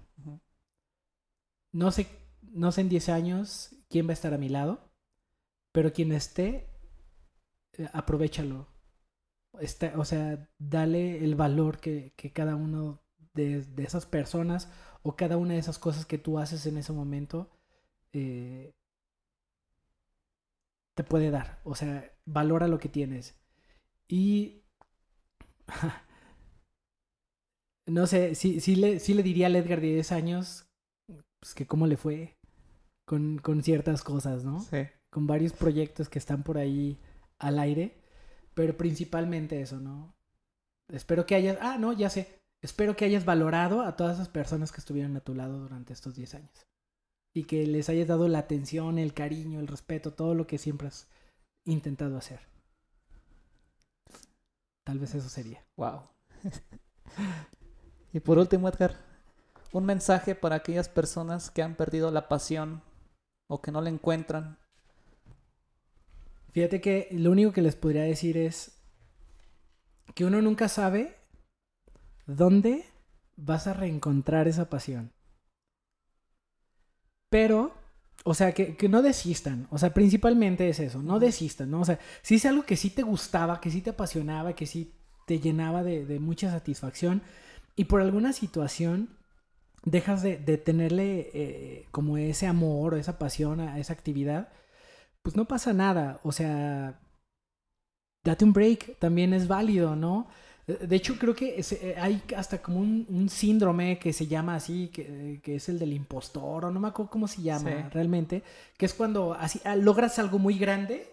[1.72, 2.08] No sé,
[2.42, 4.92] no sé en 10 años quién va a estar a mi lado,
[5.72, 6.68] pero quien esté,
[7.94, 8.68] aprovechalo.
[9.60, 13.02] Está- o sea, dale el valor que, que cada uno
[13.34, 14.72] de, de esas personas
[15.04, 17.50] o cada una de esas cosas que tú haces en ese momento
[18.14, 18.74] eh,
[20.96, 21.60] te puede dar.
[21.64, 23.36] O sea, valora lo que tienes.
[24.10, 24.64] Y
[27.88, 30.66] no sé, sí, sí, le, sí le diría al Edgar de 10 años
[31.40, 32.38] pues, que cómo le fue
[33.08, 34.62] con, con ciertas cosas, ¿no?
[34.62, 34.88] Sí.
[35.12, 37.00] Con varios proyectos que están por ahí
[37.42, 38.02] al aire,
[38.54, 40.16] pero principalmente eso, ¿no?
[40.90, 44.72] Espero que hayas, ah, no, ya sé, espero que hayas valorado a todas esas personas
[44.72, 46.68] que estuvieron a tu lado durante estos 10 años
[47.34, 50.88] y que les hayas dado la atención, el cariño, el respeto, todo lo que siempre
[50.88, 51.08] has
[51.64, 52.42] intentado hacer.
[54.84, 55.64] Tal vez eso sería.
[55.78, 56.10] Wow.
[58.14, 58.98] y por último, Edgar,
[59.72, 62.84] un mensaje para aquellas personas que han perdido la pasión
[63.48, 64.58] o que no la encuentran.
[66.52, 68.78] Fíjate que lo único que les podría decir es
[70.14, 71.16] que uno nunca sabe
[72.26, 72.86] dónde
[73.38, 75.12] vas a reencontrar esa pasión.
[77.30, 77.74] Pero,
[78.26, 79.68] o sea, que, que no desistan.
[79.72, 81.82] O sea, principalmente es eso, no desistan, ¿no?
[81.82, 84.94] O sea, si es algo que sí te gustaba, que sí te apasionaba, que sí
[85.26, 87.22] te llenaba de, de mucha satisfacción
[87.76, 89.10] y por alguna situación
[89.84, 94.50] dejas de, de tenerle eh, como ese amor o esa pasión a esa actividad,
[95.22, 96.20] pues no pasa nada.
[96.24, 97.00] O sea,
[98.24, 100.28] date un break, también es válido, ¿no?
[100.68, 104.56] Eh, De hecho, creo que eh, hay hasta como un, un síndrome que se llama
[104.56, 107.92] así, que, que es el del impostor, o no me acuerdo cómo se llama Sí.
[107.92, 108.44] realmente,
[108.78, 111.08] que es cuando así ah, logras algo muy grande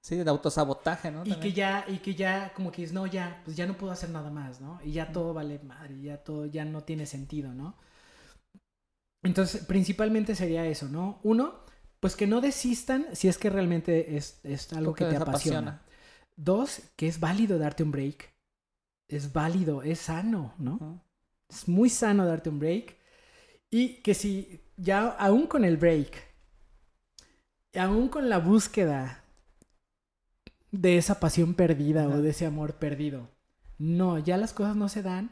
[0.00, 1.24] Sí, de autosabotaje, ¿no?
[1.24, 3.92] y que ya, y que ya, como que dices, no, ya, pues ya no puedo
[3.92, 4.80] hacer nada más, ¿no?
[4.84, 7.76] Y ya todo vale madre, ya todo ya no tiene sentido, ¿no?
[9.22, 11.20] Entonces, principalmente sería eso, ¿no?
[11.22, 11.61] Uno,
[12.02, 15.82] pues que no desistan si es que realmente es, es algo que te apasiona.
[16.34, 18.28] Dos, que es válido darte un break.
[19.06, 21.00] Es válido, es sano, ¿no?
[21.48, 22.96] Es muy sano darte un break.
[23.70, 26.20] Y que si ya aún con el break,
[27.76, 29.22] aún con la búsqueda
[30.72, 33.28] de esa pasión perdida o de ese amor perdido,
[33.78, 35.30] no, ya las cosas no se dan,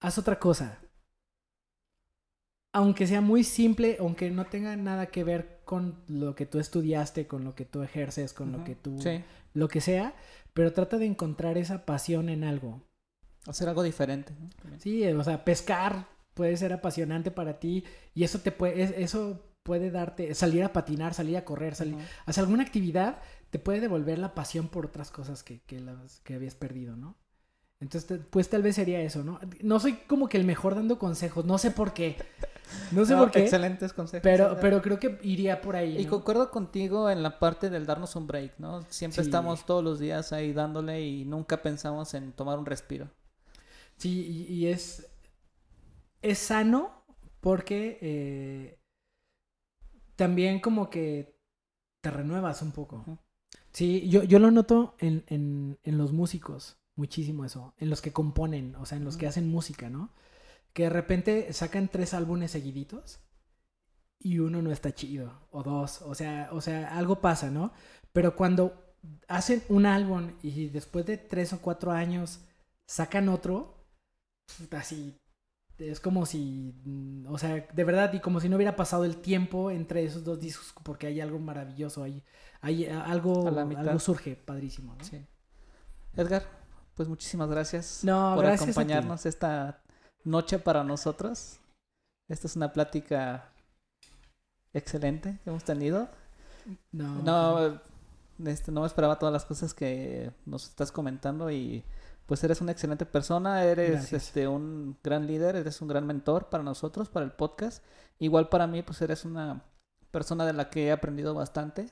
[0.00, 0.78] haz otra cosa.
[2.76, 7.26] Aunque sea muy simple, aunque no tenga nada que ver con lo que tú estudiaste,
[7.26, 9.22] con lo que tú ejerces, con lo que tú, Sí,
[9.54, 10.14] lo que sea,
[10.52, 12.82] pero trata de encontrar esa pasión en algo.
[13.46, 14.34] hacer algo diferente.
[14.78, 17.82] Sí, o sea, pescar puede ser apasionante para ti
[18.12, 21.94] y eso te puede, es- eso puede darte, salir a patinar, salir a correr, salir,
[21.94, 22.04] Ujú.
[22.26, 23.20] hacer alguna actividad
[23.50, 27.16] te puede devolver la pasión por otras cosas que, que, las- que habías perdido, ¿no?
[27.80, 29.38] Entonces, pues tal vez sería eso, ¿no?
[29.62, 32.16] No soy como que el mejor dando consejos, no sé por qué,
[32.92, 34.24] no sé No, por qué, Excelentes consejos.
[34.24, 35.98] pero, pero creo que iría por ahí.
[35.98, 38.82] Y concuerdo contigo en la parte del darnos un break, ¿no?
[38.88, 39.22] Siempre Sí.
[39.22, 43.08] estamos todos los días ahí dándole y nunca pensamos en tomar un respiro.
[43.96, 45.06] Sí, y, y es,
[46.22, 47.04] es sano
[47.40, 48.78] porque eh,
[50.16, 51.36] también como que
[52.02, 53.04] te renuevas un poco.
[53.72, 58.12] Sí, yo, yo lo noto en, en, en los músicos, muchísimo eso, en los que
[58.12, 60.12] componen, o sea, en los que hacen música, ¿no?
[60.72, 63.20] Que de repente sacan tres álbumes seguiditos
[64.18, 67.72] y uno no está chido, o dos, o sea, o sea, algo pasa, ¿no?
[68.12, 68.94] Pero cuando
[69.28, 72.40] hacen un álbum y después de tres o cuatro años
[72.86, 73.86] sacan otro,
[74.58, 75.16] puta, así
[75.78, 79.16] es como si, mm, o sea, de verdad, y como si no hubiera pasado el
[79.16, 82.22] tiempo entre esos dos discos, porque hay algo maravilloso, hay,
[82.60, 85.04] hay algo, algo surge padrísimo, ¿no?
[85.04, 85.24] Sí.
[86.16, 86.44] Edgar,
[86.96, 89.80] pues muchísimas gracias No, por gracias acompañarnos esta
[90.24, 91.58] noche para nosotros.
[92.28, 93.50] Esta es una plática
[94.72, 96.08] excelente que hemos tenido.
[96.90, 97.80] No, No,
[98.50, 101.84] este, no me esperaba todas las cosas que nos estás comentando y
[102.26, 104.26] pues eres una excelente persona, eres Gracias.
[104.26, 107.84] este un gran líder, eres un gran mentor para nosotros, para el podcast.
[108.18, 109.62] Igual para mí, pues eres una
[110.10, 111.90] persona de la que he aprendido bastante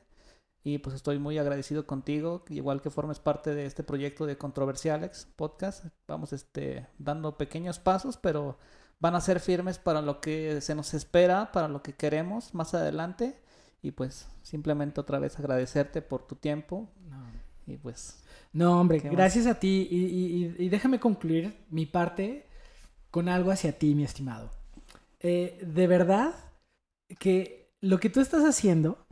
[0.65, 5.28] y pues estoy muy agradecido contigo, igual que formes parte de este proyecto de Controversialex
[5.36, 5.85] podcast.
[6.09, 8.59] Vamos este dando pequeños pasos, pero
[8.99, 12.73] van a ser firmes para lo que se nos espera, para lo que queremos más
[12.74, 13.39] adelante.
[13.82, 17.27] Y pues simplemente otra vez agradecerte por tu tiempo no.
[17.66, 18.23] y pues
[18.55, 19.86] No, hombre, gracias a ti.
[19.91, 22.47] Y- y déjame concluir mi parte
[23.11, 24.51] con algo hacia ti, mi estimado.
[25.20, 26.35] Eh, de verdad
[27.19, 29.03] que lo que tú estás haciendo,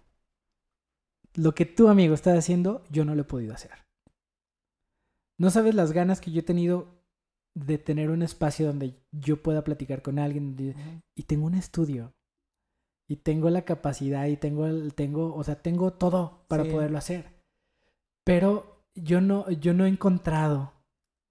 [1.35, 3.73] lo que tu amigo está haciendo, yo no lo he podido hacer.
[5.39, 6.89] No sabes las ganas que yo he tenido
[7.55, 10.75] de tener un espacio donde yo pueda platicar con alguien
[11.17, 12.13] y tengo un estudio
[13.09, 16.71] y tengo la capacidad y tengo el, tengo, o sea, tengo todo para Sí.
[16.71, 17.33] poderlo hacer.
[18.25, 20.73] Pero yo no, yo no he encontrado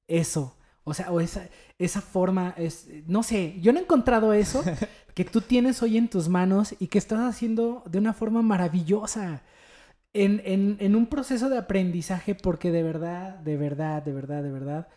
[0.07, 0.57] eso.
[0.83, 1.47] O sea, o esa,
[1.77, 4.63] esa forma, es, no sé, yo no he encontrado eso
[5.15, 9.43] que tú tienes hoy en tus manos y que estás haciendo de una forma maravillosa.
[10.13, 14.51] En, en- en un proceso de aprendizaje, porque de verdad, de verdad, de verdad, de
[14.51, 14.87] verdad,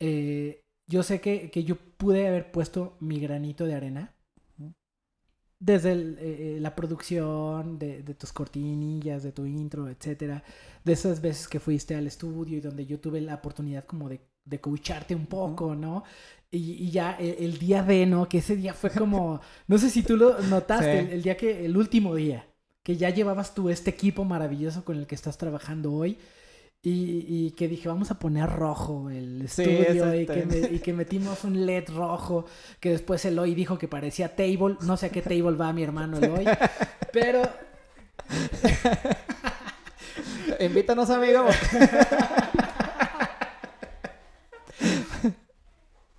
[0.00, 4.14] eh, yo sé que, que yo pude haber puesto mi granito de arena.
[5.60, 10.42] Desde el, eh, eh, la producción, de, de tus cortinillas, de tu intro, etcétera.
[10.84, 14.20] De esas veces que fuiste al estudio y donde yo tuve la oportunidad como de,
[14.44, 16.04] de coacharte un poco, ¿no?
[16.50, 18.28] Y, y ya el, el día de, ¿no?
[18.28, 20.98] Que ese día fue como, no sé si tú lo notaste, Sí.
[20.98, 22.46] el, el día que, el último día,
[22.84, 26.18] que ya llevabas tú este equipo maravilloso con el que estás trabajando hoy.
[26.86, 30.68] Y, y que dije, vamos a poner rojo el Sí, estudio y, que exactamente.
[30.68, 32.44] me- y que metimos un LED rojo,
[32.78, 36.18] que después Eloy dijo que parecía table, no sé a qué table va mi hermano
[36.18, 36.44] Eloy,
[37.10, 37.40] pero
[40.60, 41.46] invítanos amigo.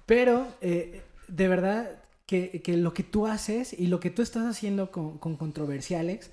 [0.05, 1.89] Pero eh, de verdad
[2.25, 6.29] que, que lo que tú haces y lo que tú estás haciendo con, con Controversialex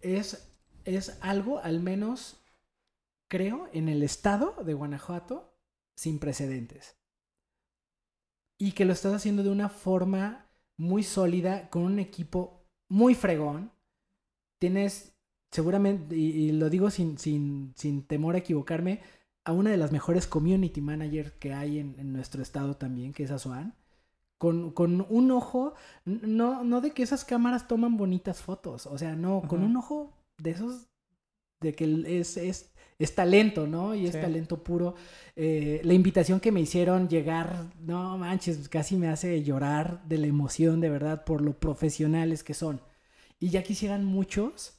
[0.00, 0.52] es,
[0.84, 2.42] es algo, al menos
[3.28, 5.52] creo, en el estado de Guanajuato
[5.94, 6.96] sin precedentes.
[8.58, 13.72] Y que lo estás haciendo de una forma muy sólida, con un equipo muy fregón.
[14.58, 15.14] Tienes,
[15.50, 19.00] seguramente, y, lo digo sin, sin, sin temor a equivocarme,
[19.44, 23.24] a una de las mejores community manager que hay en, en nuestro estado también, que
[23.24, 23.74] es Azuan.
[24.38, 29.16] Con, con un ojo, no, no de que esas cámaras toman bonitas fotos, o sea,
[29.16, 29.70] no, con Ujú.
[29.70, 30.88] un ojo de esos,
[31.60, 33.94] de que es, es, es talento, ¿no?
[33.94, 34.20] Y es Sí.
[34.20, 34.94] talento puro.
[35.36, 40.26] Eh, la invitación que me hicieron llegar, no manches, casi me hace llorar de la
[40.26, 42.80] emoción, de verdad, por lo profesionales que son.
[43.40, 44.78] Y ya quisieran muchos,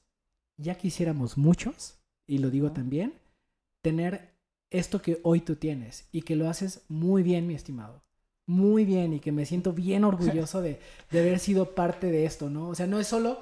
[0.58, 3.14] ya quisiéramos muchos, y lo digo también,
[3.84, 4.34] tener
[4.72, 8.04] esto que hoy tú tienes y que lo haces muy bien, mi estimado.
[8.48, 10.04] Muy bien y que me siento bien
[10.44, 10.80] orgulloso de,
[11.12, 12.70] de haber sido parte de esto, ¿no?
[12.70, 13.40] O sea, no es solo,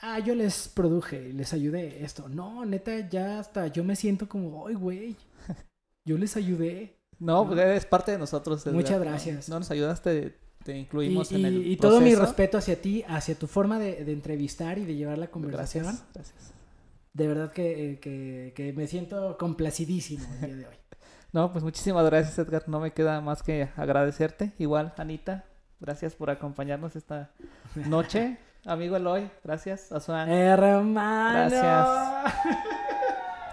[0.00, 2.28] ah, yo les produje les ayudé esto.
[2.28, 5.16] No, neta, ya hasta yo me siento como, ay, güey,
[6.04, 6.96] yo les ayudé.
[7.18, 7.48] No, No.
[7.48, 8.66] pues eres parte de nosotros.
[8.66, 9.48] Muchas gracias.
[9.48, 10.34] No, nos ayudaste,
[10.64, 13.78] te Y, incluimos en y- el y todo mi respeto hacia ti, hacia tu forma
[13.78, 15.84] de, de entrevistar y de llevar la conversación.
[15.84, 16.52] Gracias, gracias.
[17.14, 20.74] De verdad que, eh, que- que me siento complacidísimo el día de hoy.
[21.36, 22.62] No, pues muchísimas gracias, Edgar.
[22.66, 24.54] No me queda más que agradecerte.
[24.56, 25.44] Igual, Anita,
[25.80, 27.28] gracias por acompañarnos esta
[27.74, 28.38] noche.
[28.64, 29.92] Amigo Eloy, gracias.
[29.92, 30.30] Azuan.
[30.30, 31.50] Hermano.
[31.50, 32.34] Gracias.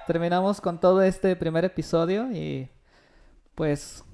[0.07, 2.69] Terminamos con todo este primer episodio y
[3.53, 4.05] pues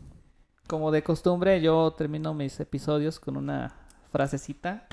[0.66, 3.76] como de costumbre yo termino mis episodios con una
[4.12, 4.88] frasecita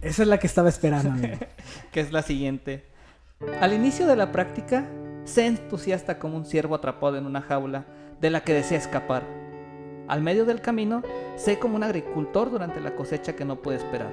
[0.00, 1.36] Esa es la que estaba esperando, amigo.
[1.92, 2.86] que es la siguiente.
[3.60, 4.88] Al inicio de la práctica,
[5.26, 9.22] sé entusiasta como un ciervo atrapado en una jaula de la que desea escapar.
[10.08, 11.02] Al medio del camino,
[11.36, 14.10] sé como un agricultor durante la cosecha que no puede esperar.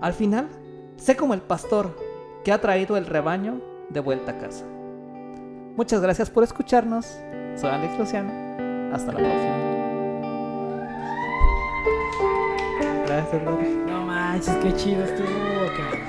[0.00, 0.48] Al final,
[0.96, 1.96] sé como el pastor
[2.44, 3.60] que ha traído el rebaño
[3.90, 4.64] de vuelta a casa.
[5.76, 7.18] Muchas gracias por escucharnos.
[7.56, 8.32] Soy Alex Luciano.
[8.94, 9.56] Hasta la próxima.
[13.06, 13.42] Gracias.
[13.86, 16.05] No manches, qué chido estuvo.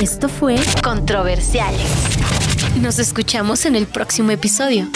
[0.00, 0.54] Esto fue
[0.84, 1.80] Controversiales.
[2.80, 4.86] Nos escuchamos en el próximo episodio.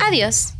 [0.00, 0.54] Adiós.